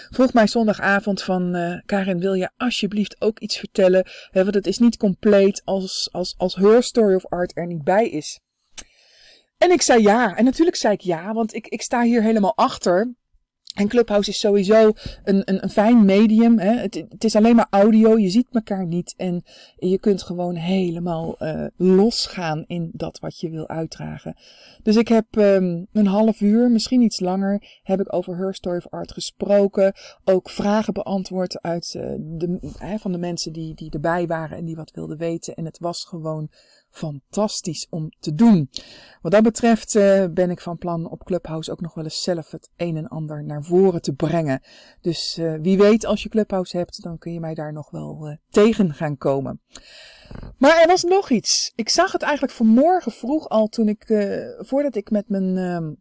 vroeg 0.10 0.34
mij 0.34 0.48
zondagavond 0.48 1.24
van, 1.24 1.56
uh, 1.56 1.80
Karin 1.86 2.20
wil 2.20 2.34
je 2.34 2.50
alsjeblieft 2.58 3.22
ook 3.22 3.40
iets 3.40 3.58
vertellen? 3.58 4.08
Want 4.32 4.54
het 4.54 4.68
is 4.68 4.78
niet 4.78 4.98
compleet 4.98 5.62
als, 5.66 6.10
als, 6.12 6.36
als 6.38 6.56
her 6.56 6.84
story 6.84 7.16
of 7.16 7.26
art 7.26 7.58
er 7.58 7.68
niet 7.68 7.84
bij 7.84 8.10
is. 8.10 8.40
En 9.58 9.72
ik 9.72 9.82
zei 9.82 10.02
ja. 10.02 10.36
En 10.36 10.44
natuurlijk 10.44 10.78
zei 10.78 10.94
ik 10.94 11.02
ja, 11.02 11.34
want 11.34 11.54
ik, 11.54 11.68
ik 11.68 11.82
sta 11.82 12.02
hier 12.02 12.22
helemaal 12.22 12.56
achter. 12.56 13.16
En 13.78 13.88
Clubhouse 13.88 14.30
is 14.30 14.40
sowieso 14.40 14.92
een, 15.24 15.42
een, 15.46 15.64
een 15.64 15.70
fijn 15.70 16.06
medium. 16.06 16.60
Hè? 16.60 16.72
Het, 16.72 17.06
het, 17.10 17.24
is 17.24 17.36
alleen 17.36 17.56
maar 17.56 17.68
audio, 17.70 18.18
je 18.18 18.30
ziet 18.30 18.48
elkaar 18.52 18.86
niet. 18.86 19.14
En 19.18 19.44
je 19.76 20.00
kunt 20.00 20.24
gewoon 20.24 20.56
helemaal 20.56 21.36
uh, 21.40 21.66
losgaan 21.76 22.64
in 22.68 22.90
dat 22.94 23.20
wat 23.20 23.40
je 23.40 23.50
wil 23.50 23.68
uitdragen. 23.68 24.36
Dus 24.84 24.96
ik 24.96 25.08
heb 25.08 25.26
um, 25.36 25.88
een 25.94 26.08
half 26.08 26.42
uur, 26.42 26.72
misschien 26.72 27.02
iets 27.02 27.20
langer, 27.20 27.80
heb 27.84 28.00
ik 28.00 28.14
over 28.14 28.38
Her 28.38 28.54
Story 28.54 28.78
of 28.78 28.88
Art 28.90 29.12
gesproken. 29.12 29.94
Ook 30.24 30.50
vragen 30.50 30.94
beantwoord 30.94 31.62
uit, 31.62 31.94
uh, 31.98 32.04
de, 32.20 32.74
hè, 32.78 32.98
van 32.98 33.12
de 33.12 33.18
mensen 33.18 33.54
die, 33.54 33.76
die 33.76 33.92
erbij 33.92 34.28
waren 34.28 34.58
en 34.58 34.66
die 34.66 34.76
wat 34.76 34.92
wilden 34.92 35.18
weten. 35.18 35.56
En 35.56 35.66
het 35.66 35.80
was 35.80 36.06
gewoon 36.06 36.50
fantastisch 36.98 37.88
om 37.90 38.10
te 38.20 38.34
doen. 38.34 38.70
Wat 39.22 39.32
dat 39.32 39.44
betreft 39.44 39.96
uh, 39.96 40.26
ben 40.32 40.50
ik 40.50 40.62
van 40.62 40.78
plan 40.78 41.10
op 41.10 41.24
Clubhouse 41.24 41.72
ook 41.72 41.82
nog 41.82 41.94
wel 41.94 42.04
eens 42.04 42.24
zelf 42.24 42.52
het 42.52 42.70
een 42.76 42.98
en 42.98 43.08
ander 43.08 43.44
naar 43.44 43.64
voren 43.64 44.02
te 44.02 44.14
brengen. 44.14 44.62
Dus 45.02 45.38
uh, 45.38 45.56
wie 45.62 45.78
weet, 45.78 46.06
als 46.06 46.24
je 46.24 46.30
Clubhouse 46.30 46.78
hebt, 46.78 47.04
dan 47.04 47.18
kun 47.18 47.34
je 47.34 47.40
mij 47.40 47.54
daar 47.54 47.74
nog 47.74 47.92
wel 47.92 48.28
uh, 48.28 48.36
tegen 48.50 48.94
gaan 48.94 49.18
komen. 49.18 49.62
Maar 50.58 50.82
er 50.82 50.88
was 50.88 51.04
nog 51.04 51.30
iets. 51.30 51.72
Ik 51.76 51.90
zag 51.90 52.12
het 52.12 52.22
eigenlijk 52.22 52.54
vanmorgen 52.54 53.12
vroeg 53.12 53.50
al 53.50 53.68
toen 53.68 53.88
ik, 53.88 54.06
voordat 54.58 54.96
ik 54.96 55.10
met 55.10 55.30
mijn 55.30 55.58
ehm, 55.58 55.94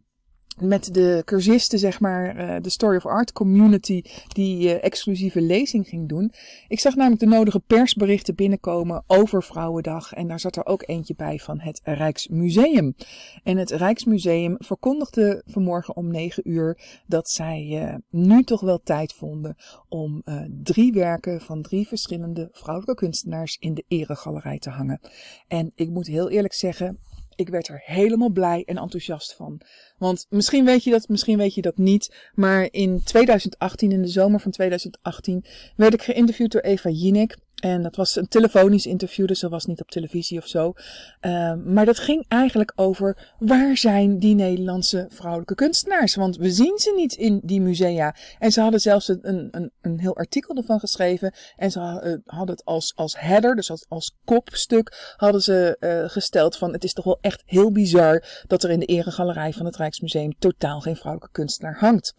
met 0.61 0.95
de 0.95 1.23
cursisten, 1.25 1.79
zeg 1.79 2.01
maar, 2.01 2.37
uh, 2.37 2.57
de 2.61 2.71
Story 2.71 2.97
of 2.97 3.07
Art 3.07 3.33
community, 3.33 4.03
die 4.29 4.64
uh, 4.64 4.85
exclusieve 4.85 5.40
lezing 5.40 5.88
ging 5.88 6.09
doen. 6.09 6.33
Ik 6.69 6.81
zag 6.81 6.95
namelijk 6.95 7.21
de 7.21 7.29
nodige 7.29 7.61
persberichten 7.61 8.35
binnenkomen 8.35 9.05
over 9.07 9.42
Vrouwendag. 9.42 10.12
En 10.12 10.29
daar 10.29 10.40
zat 10.40 10.57
er 10.57 10.66
ook 10.66 10.83
eentje 10.87 11.14
bij 11.14 11.38
van 11.38 11.61
het 11.61 11.81
Rijksmuseum. 11.85 12.95
En 13.42 13.57
het 13.57 13.71
Rijksmuseum 13.71 14.55
verkondigde 14.59 15.42
vanmorgen 15.47 15.97
om 15.97 16.11
9 16.11 16.51
uur 16.51 16.79
dat 17.07 17.31
zij 17.31 17.66
uh, 17.71 17.95
nu 18.11 18.42
toch 18.42 18.61
wel 18.61 18.81
tijd 18.83 19.12
vonden 19.12 19.57
om 19.88 20.23
drie 20.62 20.92
werken 20.92 21.40
van 21.40 21.62
drie 21.62 21.87
verschillende 21.87 22.49
vrouwelijke 22.53 23.05
kunstenaars 23.05 23.57
in 23.61 23.75
de 23.75 23.85
eregalerij 23.88 24.59
te 24.59 24.71
hangen. 24.71 25.01
En 25.49 25.73
ik 25.75 25.88
moet 25.88 26.07
heel 26.07 26.31
eerlijk 26.31 26.55
zeggen, 26.55 26.99
ik 27.37 27.49
werd 27.49 27.68
er 27.68 27.83
helemaal 27.85 28.31
blij 28.31 28.62
en 28.66 28.77
enthousiast 28.77 29.35
van. 29.35 29.61
Want 29.99 30.27
misschien 30.29 30.64
weet 30.64 30.85
je 30.85 30.90
dat, 30.90 31.09
misschien 31.09 31.38
weet 31.38 31.55
je 31.55 31.62
dat 31.62 31.77
niet. 31.77 32.31
Maar 32.35 32.68
in 32.70 33.03
2018, 33.03 33.92
in 33.92 34.03
de 34.03 34.09
zomer 34.09 34.40
van 34.40 34.51
2018, 34.51 35.44
werd 35.77 35.94
ik 35.94 36.03
geïnterviewd 36.03 36.53
door 36.53 36.61
Eva 36.61 36.90
Jinek. 36.90 37.37
En 37.62 37.83
dat 37.83 37.97
was 37.97 38.16
een 38.16 38.29
telefonisch 38.29 38.87
interview, 38.87 39.27
dus 39.27 39.40
dat 39.40 39.51
was 39.51 39.64
niet 39.64 39.81
op 39.81 39.90
televisie 39.90 40.38
of 40.38 40.47
zo. 40.47 40.73
Uh, 41.21 41.55
maar 41.64 41.85
dat 41.85 41.99
ging 41.99 42.25
eigenlijk 42.29 42.73
over 42.75 43.35
waar 43.38 43.77
zijn 43.77 44.19
die 44.19 44.35
Nederlandse 44.35 45.07
vrouwelijke 45.11 45.55
kunstenaars? 45.55 46.14
Want 46.14 46.37
we 46.37 46.51
zien 46.51 46.79
ze 46.79 46.92
niet 46.97 47.14
in 47.14 47.40
die 47.45 47.61
musea. 47.61 48.14
En 48.38 48.53
ze 48.53 48.61
hadden 48.61 48.81
zelfs 48.81 49.09
een, 49.09 49.49
een, 49.51 49.73
een 49.81 50.01
heel 50.01 50.16
artikel 50.16 50.57
ervan 50.57 50.81
geschreven. 50.81 51.35
En 51.57 51.71
ze 51.71 51.81
hadden 52.25 52.57
het 52.57 52.64
als, 52.64 52.92
als 52.97 53.21
header, 53.21 53.57
dus 53.57 53.71
als, 53.71 53.87
als 53.88 54.16
kopstuk, 54.25 55.14
hadden 55.16 55.42
ze 55.42 55.77
uh, 55.81 56.11
gesteld 56.11 56.57
van 56.57 56.73
het 56.73 56.85
is 56.85 56.92
toch 56.92 57.05
wel 57.05 57.19
echt 57.21 57.42
heel 57.47 57.73
bizar 57.73 58.25
dat 58.47 58.62
er 58.62 58.71
in 58.71 58.81
de 58.81 58.87
eregalerij 58.87 59.53
van 59.53 59.66
het 59.66 59.77
Rijksmuseum 59.77 60.38
totaal 60.38 60.81
geen 60.81 60.97
vrouwelijke 60.97 61.33
kunstenaar 61.33 61.79
hangt. 61.79 62.14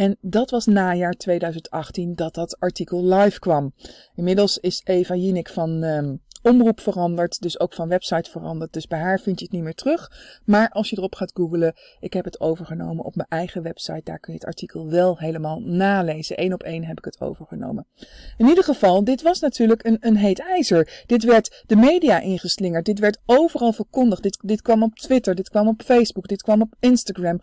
En 0.00 0.16
dat 0.20 0.50
was 0.50 0.66
najaar 0.66 1.12
2018 1.12 2.14
dat 2.14 2.34
dat 2.34 2.60
artikel 2.60 3.04
live 3.04 3.38
kwam. 3.38 3.72
Inmiddels 4.14 4.58
is 4.58 4.80
Eva 4.84 5.14
Jinek 5.14 5.48
van 5.48 5.82
um, 5.82 6.20
omroep 6.42 6.80
veranderd, 6.80 7.40
dus 7.40 7.60
ook 7.60 7.74
van 7.74 7.88
website 7.88 8.30
veranderd. 8.30 8.72
Dus 8.72 8.86
bij 8.86 8.98
haar 8.98 9.20
vind 9.20 9.38
je 9.38 9.44
het 9.44 9.54
niet 9.54 9.62
meer 9.62 9.74
terug. 9.74 10.10
Maar 10.44 10.70
als 10.70 10.90
je 10.90 10.96
erop 10.96 11.14
gaat 11.14 11.30
googlen, 11.34 11.74
ik 11.98 12.12
heb 12.12 12.24
het 12.24 12.40
overgenomen 12.40 13.04
op 13.04 13.14
mijn 13.14 13.28
eigen 13.28 13.62
website. 13.62 14.00
Daar 14.04 14.18
kun 14.18 14.32
je 14.32 14.38
het 14.38 14.48
artikel 14.48 14.88
wel 14.88 15.18
helemaal 15.18 15.60
nalezen. 15.60 16.42
Eén 16.42 16.52
op 16.52 16.62
één 16.62 16.84
heb 16.84 16.98
ik 16.98 17.04
het 17.04 17.20
overgenomen. 17.20 17.86
In 18.36 18.48
ieder 18.48 18.64
geval, 18.64 19.04
dit 19.04 19.22
was 19.22 19.40
natuurlijk 19.40 19.84
een, 19.84 19.96
een 20.00 20.16
heet 20.16 20.40
ijzer. 20.40 21.04
Dit 21.06 21.24
werd 21.24 21.64
de 21.66 21.76
media 21.76 22.20
ingeslingerd. 22.20 22.84
Dit 22.84 22.98
werd 22.98 23.18
overal 23.26 23.72
verkondigd. 23.72 24.22
Dit, 24.22 24.38
dit 24.44 24.62
kwam 24.62 24.82
op 24.82 24.94
Twitter, 24.94 25.34
dit 25.34 25.48
kwam 25.48 25.68
op 25.68 25.82
Facebook, 25.82 26.28
dit 26.28 26.42
kwam 26.42 26.60
op 26.60 26.74
Instagram. 26.78 27.40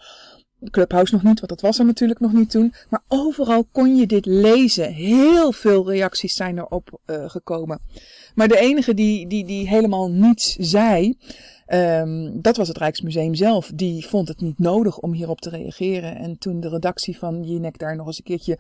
Clubhouse 0.72 1.14
nog 1.14 1.24
niet, 1.24 1.40
want 1.40 1.50
dat 1.50 1.62
was 1.62 1.80
er 1.80 1.86
natuurlijk 1.86 2.20
nog 2.20 2.34
niet 2.34 2.50
toen. 2.50 2.74
Maar 2.90 3.02
overal 3.08 3.68
kon 3.72 3.96
je 3.96 4.06
dit 4.06 4.26
lezen. 4.26 4.94
Heel 4.94 5.52
veel 5.52 5.90
reacties 5.90 6.36
zijn 6.36 6.58
erop 6.58 7.00
uh, 7.06 7.30
gekomen. 7.30 7.80
Maar 8.38 8.48
de 8.48 8.60
enige 8.60 8.94
die, 8.94 9.28
die, 9.28 9.46
die 9.46 9.68
helemaal 9.68 10.10
niets 10.10 10.56
zei, 10.56 11.18
um, 11.68 12.42
dat 12.42 12.58
was 12.58 12.68
het 12.68 12.78
Rijksmuseum 12.78 13.36
zelf. 13.36 13.72
Die 13.76 14.06
vond 14.06 14.28
het 14.28 14.42
niet 14.42 14.60
nodig 14.60 15.00
om 15.00 15.14
hierop 15.14 15.42
te 15.42 15.50
reageren. 15.50 16.16
En 16.16 16.38
toen 16.38 16.60
de 16.60 16.70
redactie 16.70 17.18
van 17.18 17.44
Jinek 17.44 17.78
daar 17.78 17.96
nog 17.96 18.08
eens 18.08 18.18
een 18.18 18.24
keertje 18.24 18.60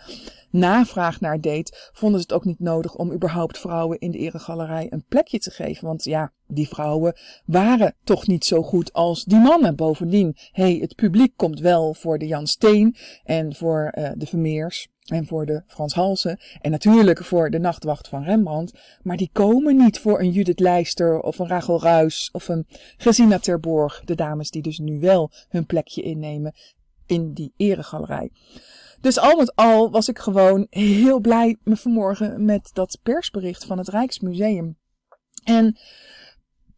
navraag 0.49 1.19
naar 1.19 1.41
deed, 1.41 1.89
vonden 1.93 2.19
ze 2.19 2.25
het 2.27 2.35
ook 2.35 2.45
niet 2.45 2.59
nodig 2.59 2.95
om 2.95 3.13
überhaupt 3.13 3.57
vrouwen 3.57 3.99
in 3.99 4.11
de 4.11 4.17
eregalerij 4.17 4.87
een 4.89 5.05
plekje 5.07 5.39
te 5.39 5.51
geven. 5.51 5.87
Want 5.87 6.03
ja, 6.03 6.31
die 6.47 6.67
vrouwen 6.67 7.15
waren 7.45 7.95
toch 8.03 8.27
niet 8.27 8.45
zo 8.45 8.63
goed 8.63 8.93
als 8.93 9.23
die 9.23 9.39
mannen. 9.39 9.75
Bovendien, 9.75 10.35
hey, 10.51 10.77
het 10.81 10.95
publiek 10.95 11.33
komt 11.35 11.59
wel 11.59 11.93
voor 11.93 12.17
de 12.17 12.27
Jan 12.27 12.47
Steen 12.47 12.95
en 13.23 13.55
voor 13.55 13.93
uh, 13.97 14.09
de 14.15 14.25
Vermeers. 14.25 14.87
En 15.07 15.27
voor 15.27 15.45
de 15.45 15.63
Frans 15.67 15.93
Halsen. 15.93 16.39
En 16.61 16.71
natuurlijk 16.71 17.23
voor 17.23 17.49
de 17.49 17.59
nachtwacht 17.59 18.07
van 18.07 18.23
Rembrandt. 18.23 18.79
Maar 19.01 19.17
die 19.17 19.29
komen 19.33 19.77
niet 19.77 19.99
voor 19.99 20.19
een 20.19 20.31
Judith 20.31 20.59
Leister 20.59 21.19
of 21.19 21.39
een 21.39 21.47
Rachel 21.47 21.81
Ruis 21.81 22.29
of 22.31 22.47
een 22.47 22.65
Gesina 22.97 23.39
Terborg. 23.39 24.01
De 24.05 24.15
dames 24.15 24.51
die 24.51 24.61
dus 24.61 24.77
nu 24.77 24.99
wel 24.99 25.31
hun 25.49 25.65
plekje 25.65 26.01
innemen 26.01 26.53
in 27.05 27.33
die 27.33 27.53
eregalerij. 27.57 28.31
Dus 29.01 29.19
al 29.19 29.37
met 29.37 29.55
al 29.55 29.91
was 29.91 30.07
ik 30.07 30.19
gewoon 30.19 30.67
heel 30.69 31.19
blij 31.19 31.57
me 31.63 31.75
vanmorgen 31.75 32.45
met 32.45 32.69
dat 32.73 32.99
persbericht 33.03 33.65
van 33.65 33.77
het 33.77 33.87
Rijksmuseum. 33.87 34.77
En 35.43 35.77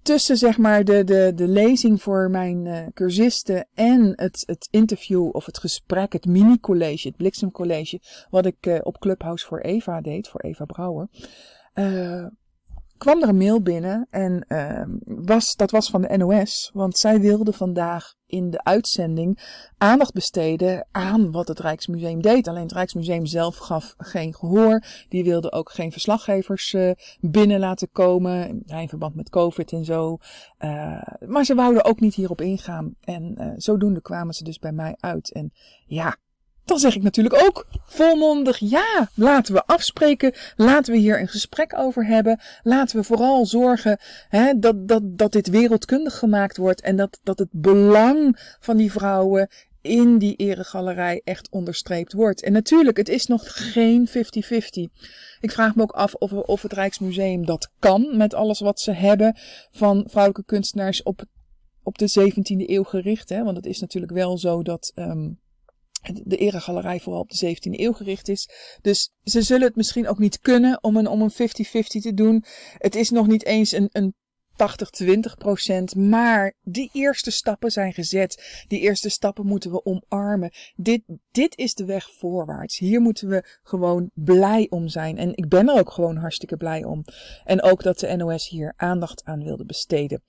tussen 0.01 0.37
zeg 0.37 0.57
maar 0.57 0.83
de, 0.83 1.03
de, 1.03 1.31
de 1.35 1.47
lezing 1.47 2.01
voor 2.01 2.29
mijn 2.29 2.65
uh, 2.65 2.87
cursisten 2.93 3.67
en 3.73 4.13
het, 4.15 4.43
het 4.45 4.67
interview 4.71 5.29
of 5.31 5.45
het 5.45 5.57
gesprek, 5.57 6.13
het 6.13 6.25
mini-college, 6.25 7.07
het 7.07 7.17
bliksemcollege, 7.17 8.01
wat 8.29 8.45
ik 8.45 8.65
uh, 8.65 8.77
op 8.83 8.99
Clubhouse 8.99 9.45
voor 9.45 9.59
Eva 9.59 10.01
deed, 10.01 10.27
voor 10.27 10.41
Eva 10.41 10.65
Brouwer, 10.65 11.07
uh, 11.73 12.27
kwam 12.97 13.21
er 13.21 13.29
een 13.29 13.37
mail 13.37 13.61
binnen 13.61 14.07
en 14.09 14.45
uh, 14.47 14.83
was, 15.05 15.55
dat 15.55 15.71
was 15.71 15.89
van 15.89 16.01
de 16.01 16.17
NOS, 16.17 16.71
want 16.73 16.97
zij 16.97 17.19
wilde 17.19 17.53
vandaag 17.53 18.17
in 18.29 18.49
de 18.49 18.63
uitzending 18.63 19.39
aandacht 19.77 20.13
besteden 20.13 20.87
aan 20.91 21.31
wat 21.31 21.47
het 21.47 21.59
Rijksmuseum 21.59 22.21
deed. 22.21 22.47
Alleen 22.47 22.61
het 22.61 22.71
Rijksmuseum 22.71 23.25
zelf 23.25 23.57
gaf 23.57 23.93
geen 23.97 24.35
gehoor. 24.35 24.83
Die 25.09 25.23
wilde 25.23 25.51
ook 25.51 25.71
geen 25.71 25.91
verslaggevers 25.91 26.73
uh, 26.73 26.91
binnen 27.19 27.59
laten 27.59 27.89
komen 27.91 28.63
in 28.65 28.89
verband 28.89 29.15
met 29.15 29.29
COVID 29.29 29.71
en 29.71 29.85
zo. 29.85 30.17
Uh, 30.59 31.01
maar 31.27 31.43
ze 31.43 31.55
wouden 31.55 31.85
ook 31.85 31.99
niet 31.99 32.15
hierop 32.15 32.41
ingaan. 32.41 32.95
En 33.01 33.35
uh, 33.37 33.51
zodoende 33.55 34.01
kwamen 34.01 34.33
ze 34.33 34.43
dus 34.43 34.59
bij 34.59 34.71
mij 34.71 34.95
uit. 34.99 35.31
En 35.33 35.51
ja, 35.85 36.17
dan 36.69 36.79
zeg 36.79 36.95
ik 36.95 37.03
natuurlijk 37.03 37.43
ook 37.43 37.67
volmondig 37.85 38.57
ja. 38.57 39.09
Laten 39.13 39.53
we 39.53 39.65
afspreken. 39.65 40.33
Laten 40.55 40.93
we 40.93 40.99
hier 40.99 41.19
een 41.19 41.27
gesprek 41.27 41.77
over 41.77 42.05
hebben. 42.05 42.39
Laten 42.63 42.97
we 42.97 43.03
vooral 43.03 43.45
zorgen 43.45 43.97
hè, 44.29 44.59
dat, 44.59 44.87
dat, 44.87 45.01
dat 45.03 45.31
dit 45.31 45.49
wereldkundig 45.49 46.17
gemaakt 46.17 46.57
wordt. 46.57 46.81
En 46.81 46.95
dat, 46.95 47.19
dat 47.23 47.39
het 47.39 47.49
belang 47.51 48.39
van 48.59 48.77
die 48.77 48.91
vrouwen 48.91 49.49
in 49.81 50.17
die 50.17 50.35
eregalerij 50.35 51.21
echt 51.23 51.49
onderstreept 51.49 52.13
wordt. 52.13 52.43
En 52.43 52.51
natuurlijk, 52.51 52.97
het 52.97 53.09
is 53.09 53.25
nog 53.25 53.71
geen 53.71 54.07
50-50. 54.07 54.11
Ik 55.39 55.51
vraag 55.51 55.75
me 55.75 55.81
ook 55.81 55.91
af 55.91 56.13
of, 56.13 56.31
of 56.31 56.61
het 56.61 56.73
Rijksmuseum 56.73 57.45
dat 57.45 57.71
kan 57.79 58.17
met 58.17 58.33
alles 58.33 58.59
wat 58.59 58.79
ze 58.79 58.91
hebben 58.91 59.37
van 59.71 60.03
vrouwelijke 60.07 60.45
kunstenaars 60.45 61.03
op, 61.03 61.23
op 61.83 61.97
de 61.97 62.31
17e 62.31 62.69
eeuw 62.69 62.83
gericht. 62.83 63.29
Hè? 63.29 63.43
Want 63.43 63.57
het 63.57 63.65
is 63.65 63.79
natuurlijk 63.79 64.13
wel 64.13 64.37
zo 64.37 64.63
dat 64.63 64.91
um, 64.95 65.39
de 66.01 66.37
eregalerij 66.37 66.99
vooral 66.99 67.21
op 67.21 67.29
de 67.29 67.55
17e 67.55 67.79
eeuw 67.79 67.93
gericht 67.93 68.27
is. 68.27 68.49
Dus 68.81 69.11
ze 69.23 69.41
zullen 69.41 69.67
het 69.67 69.75
misschien 69.75 70.07
ook 70.07 70.19
niet 70.19 70.39
kunnen 70.39 70.83
om 70.83 70.97
een, 70.97 71.07
om 71.07 71.21
een 71.21 71.31
50-50 71.31 71.35
te 72.01 72.13
doen. 72.13 72.43
Het 72.77 72.95
is 72.95 73.09
nog 73.09 73.27
niet 73.27 73.45
eens 73.45 73.71
een, 73.71 73.89
een 73.91 74.13
80, 74.59 74.89
20 74.89 75.37
procent. 75.37 75.95
Maar 75.95 76.53
die 76.61 76.89
eerste 76.93 77.31
stappen 77.31 77.71
zijn 77.71 77.93
gezet. 77.93 78.63
Die 78.67 78.79
eerste 78.79 79.09
stappen 79.09 79.45
moeten 79.45 79.71
we 79.71 79.85
omarmen. 79.85 80.51
Dit, 80.75 81.01
dit 81.31 81.57
is 81.57 81.73
de 81.73 81.85
weg 81.85 82.09
voorwaarts. 82.17 82.77
Hier 82.77 83.01
moeten 83.01 83.27
we 83.27 83.59
gewoon 83.63 84.09
blij 84.13 84.67
om 84.69 84.87
zijn. 84.87 85.17
En 85.17 85.35
ik 85.35 85.47
ben 85.47 85.69
er 85.69 85.79
ook 85.79 85.91
gewoon 85.91 86.17
hartstikke 86.17 86.57
blij 86.57 86.83
om. 86.83 87.03
En 87.43 87.61
ook 87.61 87.83
dat 87.83 87.99
de 87.99 88.15
NOS 88.15 88.49
hier 88.49 88.73
aandacht 88.75 89.23
aan 89.23 89.43
wilde 89.43 89.65
besteden. 89.65 90.23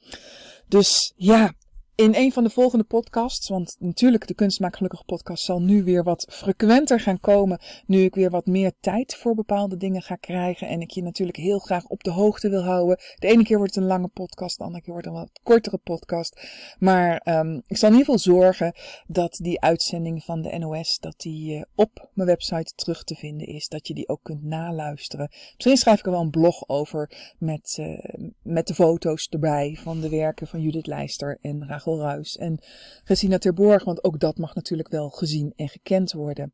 Dus 0.68 1.12
ja, 1.16 1.52
in 2.01 2.15
een 2.15 2.33
van 2.33 2.45
de 2.45 2.51
volgende 2.51 2.85
podcasts, 2.85 3.49
want 3.49 3.77
natuurlijk 3.79 4.27
de 4.27 4.35
Kunstmaak 4.35 4.77
Gelukkig 4.77 5.05
podcast 5.05 5.45
zal 5.45 5.63
nu 5.63 5.85
weer 5.85 6.03
wat 6.03 6.27
frequenter 6.31 7.01
gaan 7.01 7.21
komen, 7.21 7.61
nu 7.87 8.03
ik 8.03 8.15
weer 8.15 8.31
wat 8.31 8.47
meer 8.47 8.73
tijd 8.81 9.15
voor 9.15 9.35
bepaalde 9.35 9.77
dingen 9.77 10.03
ga 10.03 10.15
krijgen 10.15 10.69
en 10.69 10.81
ik 10.81 10.91
je 10.91 11.03
natuurlijk 11.03 11.39
heel 11.39 11.59
graag 11.59 11.85
op 11.85 12.03
de 12.03 12.11
hoogte 12.11 12.49
wil 12.49 12.63
houden. 12.63 12.99
De 13.19 13.27
ene 13.27 13.45
keer 13.45 13.57
wordt 13.57 13.75
het 13.75 13.85
een 13.85 13.91
lange 13.91 14.09
podcast, 14.09 14.59
de 14.59 14.65
andere 14.65 14.83
keer 14.83 14.93
wordt 14.93 15.09
het 15.09 15.17
een 15.17 15.23
wat 15.23 15.41
kortere 15.43 15.79
podcast. 15.79 16.41
Maar 16.79 17.23
um, 17.25 17.63
ik 17.67 17.77
zal 17.77 17.89
in 17.89 17.97
ieder 17.97 18.13
geval 18.13 18.35
zorgen 18.35 18.75
dat 19.07 19.39
die 19.43 19.61
uitzending 19.61 20.25
van 20.25 20.43
de 20.43 20.59
NOS, 20.59 20.99
dat 20.99 21.15
die 21.17 21.57
uh, 21.57 21.63
op 21.75 22.11
mijn 22.15 22.29
website 22.29 22.73
terug 22.75 23.05
te 23.05 23.15
vinden 23.15 23.47
is, 23.47 23.69
dat 23.69 23.87
je 23.89 23.95
die 23.95 24.09
ook 24.09 24.23
kunt 24.23 24.43
naluisteren. 24.43 25.29
Misschien 25.55 25.77
schrijf 25.77 25.99
ik 25.99 26.05
er 26.05 26.13
wel 26.13 26.21
een 26.21 26.31
blog 26.31 26.69
over 26.69 27.35
met, 27.39 27.77
uh, 27.81 28.29
met 28.43 28.67
de 28.67 28.75
foto's 28.75 29.27
erbij 29.29 29.79
van 29.81 30.01
de 30.01 30.09
werken 30.09 30.47
van 30.47 30.61
Judith 30.61 30.87
Leister 30.87 31.39
en 31.41 31.67
Rachel 31.69 31.89
Ruis 31.98 32.37
en 32.37 32.59
Gesina 33.05 33.38
Terborg, 33.38 33.85
want 33.85 34.05
ook 34.05 34.20
dat 34.20 34.38
mag 34.38 34.55
natuurlijk 34.55 34.88
wel 34.88 35.11
gezien 35.11 35.53
en 35.57 35.68
gekend 35.68 36.12
worden. 36.12 36.53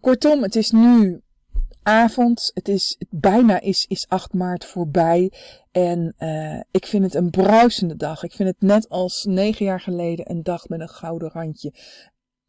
Kortom, 0.00 0.42
het 0.42 0.56
is 0.56 0.70
nu 0.70 1.22
avond. 1.82 2.50
Het 2.54 2.68
is 2.68 2.98
bijna 3.10 3.60
is, 3.60 3.86
is 3.88 4.08
8 4.08 4.32
maart 4.32 4.64
voorbij. 4.64 5.32
En 5.70 6.14
uh, 6.18 6.60
ik 6.70 6.86
vind 6.86 7.04
het 7.04 7.14
een 7.14 7.30
bruisende 7.30 7.96
dag. 7.96 8.22
Ik 8.22 8.32
vind 8.32 8.48
het 8.48 8.60
net 8.60 8.88
als 8.88 9.24
negen 9.24 9.64
jaar 9.64 9.80
geleden 9.80 10.30
een 10.30 10.42
dag 10.42 10.68
met 10.68 10.80
een 10.80 10.88
gouden 10.88 11.30
randje. 11.30 11.72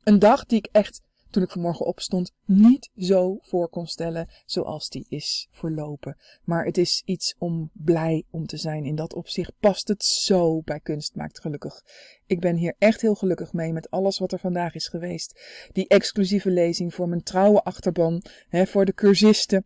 Een 0.04 0.20
dag 0.20 0.46
die 0.46 0.58
ik 0.58 0.70
echt 0.72 1.02
toen 1.32 1.44
ik 1.44 1.52
vanmorgen 1.52 1.86
opstond 1.86 2.32
niet 2.46 2.90
zo 2.96 3.38
voor 3.42 3.70
kon 3.70 3.88
stellen 3.88 4.28
zoals 4.46 4.90
die 4.90 5.06
is 5.10 5.48
verlopen. 5.52 6.18
Maar 6.44 6.66
het 6.66 6.78
is 6.78 7.02
iets 7.06 7.36
om 7.38 7.70
blij 7.74 8.24
om 8.30 8.46
te 8.46 8.58
zijn. 8.58 8.86
In 8.86 8.96
dat 8.96 9.14
opzicht 9.14 9.52
past 9.60 9.88
het 9.88 10.04
zo 10.04 10.62
bij 10.62 10.80
Kunst 10.80 11.16
Maakt 11.16 11.40
Gelukkig. 11.40 11.82
Ik 12.26 12.40
ben 12.40 12.56
hier 12.56 12.76
echt 12.78 13.02
heel 13.02 13.16
gelukkig 13.16 13.54
mee 13.54 13.74
met 13.74 13.90
alles 13.90 14.20
wat 14.20 14.32
er 14.32 14.40
vandaag 14.40 14.76
is 14.76 14.88
geweest. 14.88 15.42
Die 15.72 15.88
exclusieve 15.88 16.50
lezing 16.50 16.94
voor 16.94 17.10
mijn 17.10 17.24
trouwe 17.24 17.64
achterban, 17.64 18.24
hè, 18.50 18.66
voor 18.66 18.86
de 18.86 18.94
cursisten 18.94 19.66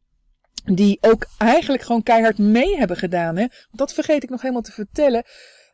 die 0.64 0.98
ook 1.02 1.28
eigenlijk 1.38 1.84
gewoon 1.84 2.04
keihard 2.04 2.38
mee 2.38 2.78
hebben 2.78 2.98
gedaan. 2.98 3.38
Hè? 3.38 3.46
Dat 3.72 3.94
vergeet 3.94 4.24
ik 4.24 4.30
nog 4.30 4.42
helemaal 4.42 4.62
te 4.62 4.72
vertellen. 4.72 5.24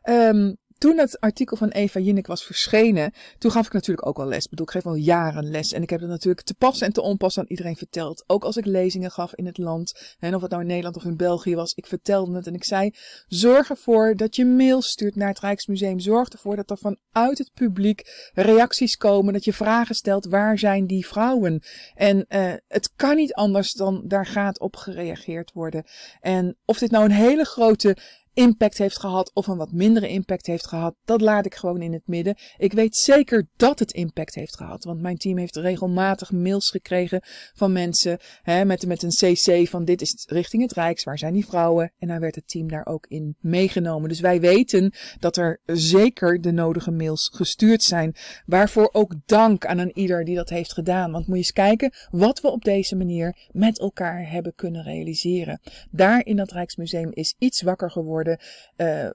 Um, 0.04 0.56
toen 0.82 0.98
het 0.98 1.20
artikel 1.20 1.56
van 1.56 1.68
Eva 1.68 2.00
Jinnik 2.00 2.26
was 2.26 2.44
verschenen, 2.44 3.12
toen 3.38 3.50
gaf 3.50 3.66
ik 3.66 3.72
natuurlijk 3.72 4.06
ook 4.06 4.18
al 4.18 4.26
les. 4.26 4.44
Ik 4.44 4.50
bedoel, 4.50 4.66
ik 4.66 4.72
geef 4.72 4.86
al 4.86 4.94
jaren 4.94 5.50
les. 5.50 5.72
En 5.72 5.82
ik 5.82 5.90
heb 5.90 6.00
het 6.00 6.08
natuurlijk 6.08 6.46
te 6.46 6.54
pas 6.54 6.80
en 6.80 6.92
te 6.92 7.02
onpas 7.02 7.38
aan 7.38 7.44
iedereen 7.48 7.76
verteld. 7.76 8.24
Ook 8.26 8.44
als 8.44 8.56
ik 8.56 8.66
lezingen 8.66 9.10
gaf 9.10 9.34
in 9.34 9.46
het 9.46 9.58
land. 9.58 10.16
En 10.18 10.34
of 10.34 10.40
het 10.40 10.50
nou 10.50 10.62
in 10.62 10.68
Nederland 10.68 10.96
of 10.96 11.04
in 11.04 11.16
België 11.16 11.54
was. 11.54 11.72
Ik 11.74 11.86
vertelde 11.86 12.36
het 12.36 12.46
en 12.46 12.54
ik 12.54 12.64
zei, 12.64 12.90
zorg 13.26 13.70
ervoor 13.70 14.16
dat 14.16 14.36
je 14.36 14.44
mails 14.44 14.88
stuurt 14.88 15.16
naar 15.16 15.28
het 15.28 15.40
Rijksmuseum. 15.40 16.00
Zorg 16.00 16.28
ervoor 16.28 16.56
dat 16.56 16.70
er 16.70 16.78
vanuit 16.78 17.38
het 17.38 17.50
publiek 17.54 18.30
reacties 18.34 18.96
komen. 18.96 19.32
Dat 19.32 19.44
je 19.44 19.52
vragen 19.52 19.94
stelt, 19.94 20.26
waar 20.26 20.58
zijn 20.58 20.86
die 20.86 21.06
vrouwen? 21.06 21.62
En 21.94 22.24
uh, 22.28 22.52
het 22.68 22.92
kan 22.96 23.16
niet 23.16 23.34
anders 23.34 23.72
dan 23.72 24.02
daar 24.04 24.26
gaat 24.26 24.60
op 24.60 24.76
gereageerd 24.76 25.52
worden. 25.52 25.84
En 26.20 26.56
of 26.64 26.78
dit 26.78 26.90
nou 26.90 27.04
een 27.04 27.10
hele 27.10 27.44
grote 27.44 27.96
impact 28.34 28.78
heeft 28.78 28.98
gehad 28.98 29.30
of 29.34 29.46
een 29.46 29.56
wat 29.56 29.72
mindere 29.72 30.08
impact 30.08 30.46
heeft 30.46 30.66
gehad, 30.66 30.94
dat 31.04 31.20
laat 31.20 31.46
ik 31.46 31.54
gewoon 31.54 31.82
in 31.82 31.92
het 31.92 32.06
midden. 32.06 32.36
Ik 32.56 32.72
weet 32.72 32.96
zeker 32.96 33.48
dat 33.56 33.78
het 33.78 33.92
impact 33.92 34.34
heeft 34.34 34.56
gehad, 34.56 34.84
want 34.84 35.00
mijn 35.00 35.16
team 35.16 35.38
heeft 35.38 35.56
regelmatig 35.56 36.32
mails 36.32 36.70
gekregen 36.70 37.20
van 37.54 37.72
mensen 37.72 38.18
hè, 38.42 38.64
met, 38.64 38.86
met 38.86 39.02
een 39.02 39.10
cc 39.10 39.68
van 39.68 39.84
dit 39.84 40.00
is 40.00 40.24
richting 40.28 40.62
het 40.62 40.72
Rijks, 40.72 41.04
waar 41.04 41.18
zijn 41.18 41.32
die 41.32 41.46
vrouwen? 41.46 41.92
En 41.98 42.08
dan 42.08 42.20
werd 42.20 42.34
het 42.34 42.48
team 42.48 42.68
daar 42.68 42.86
ook 42.86 43.06
in 43.06 43.36
meegenomen. 43.40 44.08
Dus 44.08 44.20
wij 44.20 44.40
weten 44.40 44.92
dat 45.18 45.36
er 45.36 45.60
zeker 45.66 46.40
de 46.40 46.52
nodige 46.52 46.90
mails 46.90 47.30
gestuurd 47.34 47.82
zijn, 47.82 48.14
waarvoor 48.46 48.88
ook 48.92 49.14
dank 49.26 49.66
aan 49.66 49.78
een 49.78 49.98
ieder 49.98 50.24
die 50.24 50.36
dat 50.36 50.48
heeft 50.48 50.72
gedaan. 50.72 51.12
Want 51.12 51.26
moet 51.26 51.36
je 51.36 51.42
eens 51.42 51.52
kijken 51.52 51.92
wat 52.10 52.40
we 52.40 52.48
op 52.48 52.64
deze 52.64 52.96
manier 52.96 53.48
met 53.50 53.78
elkaar 53.78 54.30
hebben 54.30 54.54
kunnen 54.54 54.82
realiseren. 54.82 55.60
Daar 55.90 56.24
in 56.24 56.36
dat 56.36 56.52
Rijksmuseum 56.52 57.10
is 57.12 57.34
iets 57.38 57.62
wakker 57.62 57.90
geworden 57.90 58.21
uh, 58.26 59.10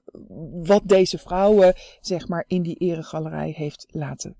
wat 0.62 0.82
deze 0.84 1.18
vrouwen, 1.18 1.74
zeg 2.00 2.28
maar, 2.28 2.44
in 2.46 2.62
die 2.62 2.76
eregalerij 2.76 3.52
heeft 3.56 3.86
laten 3.88 4.36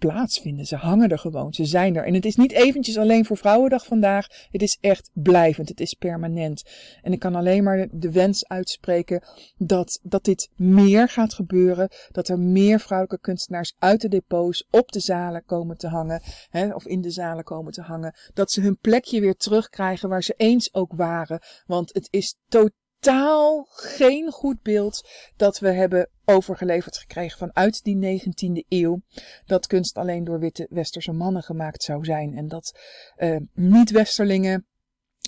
plaatsvinden. 0.00 0.66
Ze 0.66 0.76
hangen 0.76 1.08
er 1.08 1.18
gewoon, 1.18 1.52
ze 1.52 1.64
zijn 1.64 1.96
er. 1.96 2.04
En 2.04 2.14
het 2.14 2.24
is 2.24 2.36
niet 2.36 2.52
eventjes 2.52 2.98
alleen 2.98 3.24
voor 3.24 3.36
Vrouwendag 3.36 3.86
vandaag. 3.86 4.26
Het 4.50 4.62
is 4.62 4.78
echt 4.80 5.10
blijvend, 5.12 5.68
het 5.68 5.80
is 5.80 5.94
permanent. 5.94 6.62
En 7.02 7.12
ik 7.12 7.18
kan 7.18 7.34
alleen 7.34 7.62
maar 7.62 7.88
de 7.90 8.10
wens 8.10 8.48
uitspreken 8.48 9.22
dat, 9.56 10.00
dat 10.02 10.24
dit 10.24 10.48
meer 10.56 11.08
gaat 11.08 11.34
gebeuren. 11.34 11.88
Dat 12.10 12.28
er 12.28 12.38
meer 12.38 12.80
vrouwelijke 12.80 13.26
kunstenaars 13.26 13.74
uit 13.78 14.00
de 14.00 14.08
depots 14.08 14.66
op 14.70 14.92
de 14.92 15.00
zalen 15.00 15.44
komen 15.44 15.76
te 15.76 15.88
hangen. 15.88 16.22
Hè, 16.48 16.74
of 16.74 16.86
in 16.86 17.00
de 17.00 17.10
zalen 17.10 17.44
komen 17.44 17.72
te 17.72 17.82
hangen. 17.82 18.14
Dat 18.34 18.50
ze 18.50 18.60
hun 18.60 18.78
plekje 18.78 19.20
weer 19.20 19.36
terugkrijgen 19.36 20.08
waar 20.08 20.22
ze 20.22 20.34
eens 20.36 20.74
ook 20.74 20.92
waren. 20.92 21.40
Want 21.66 21.94
het 21.94 22.08
is 22.10 22.36
totaal 22.48 22.78
totaal 23.00 23.66
geen 23.70 24.30
goed 24.30 24.62
beeld 24.62 25.08
dat 25.36 25.58
we 25.58 25.70
hebben 25.72 26.08
overgeleverd 26.24 26.98
gekregen 26.98 27.38
vanuit 27.38 27.84
die 27.84 28.20
19e 28.20 28.66
eeuw. 28.68 29.00
Dat 29.46 29.66
kunst 29.66 29.96
alleen 29.96 30.24
door 30.24 30.38
witte 30.38 30.66
westerse 30.70 31.12
mannen 31.12 31.42
gemaakt 31.42 31.82
zou 31.82 32.04
zijn. 32.04 32.36
En 32.36 32.48
dat 32.48 32.78
uh, 33.18 33.36
niet-westerlingen, 33.52 34.66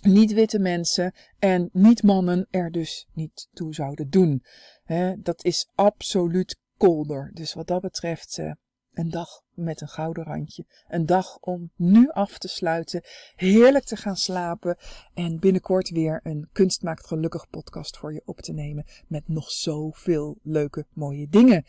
niet-witte 0.03 0.59
mensen 0.59 1.15
en 1.39 1.69
niet-mannen 1.73 2.47
er 2.51 2.71
dus 2.71 3.07
niet 3.13 3.49
toe 3.53 3.75
zouden 3.75 4.11
doen. 4.11 4.43
He, 4.85 5.15
dat 5.23 5.45
is 5.45 5.69
absoluut 5.75 6.57
kolder. 6.77 7.31
Dus 7.35 7.53
wat 7.53 7.67
dat 7.67 7.81
betreft, 7.81 8.39
uh, 8.39 8.53
een 8.93 9.11
dag 9.11 9.43
met 9.55 9.81
een 9.81 9.89
gouden 9.89 10.25
randje. 10.25 10.67
Een 10.89 11.07
dag 11.07 11.39
om 11.39 11.71
nu 11.77 12.11
af 12.11 12.39
te 12.39 12.49
sluiten, 12.49 13.03
heerlijk 13.35 13.85
te 13.85 13.97
gaan 13.97 14.17
slapen 14.17 14.77
en 15.15 15.39
binnenkort 15.39 15.91
weer 15.91 16.21
een 16.23 16.49
Kunst 16.53 16.83
maakt 16.83 17.07
gelukkig 17.07 17.51
podcast 17.51 17.97
voor 17.97 18.13
je 18.13 18.23
op 18.25 18.41
te 18.41 18.53
nemen 18.53 18.85
met 19.07 19.29
nog 19.29 19.51
zoveel 19.51 20.39
leuke 20.43 20.87
mooie 20.93 21.29
dingen. 21.29 21.65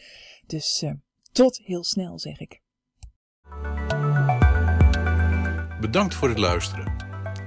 Dus 0.45 0.81
uh, 0.83 0.91
tot 1.31 1.57
heel 1.57 1.83
snel 1.83 2.19
zeg 2.19 2.39
ik. 2.39 2.61
Bedankt 5.79 6.15
voor 6.15 6.29
het 6.29 6.37
luisteren. 6.37 6.93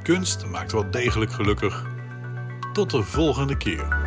Kunst 0.02 0.46
maakt 0.46 0.72
wel 0.72 0.90
degelijk 0.90 1.30
gelukkig. 1.30 1.84
Tot 2.72 2.90
de 2.90 3.02
volgende 3.02 3.56
keer. 3.56 4.05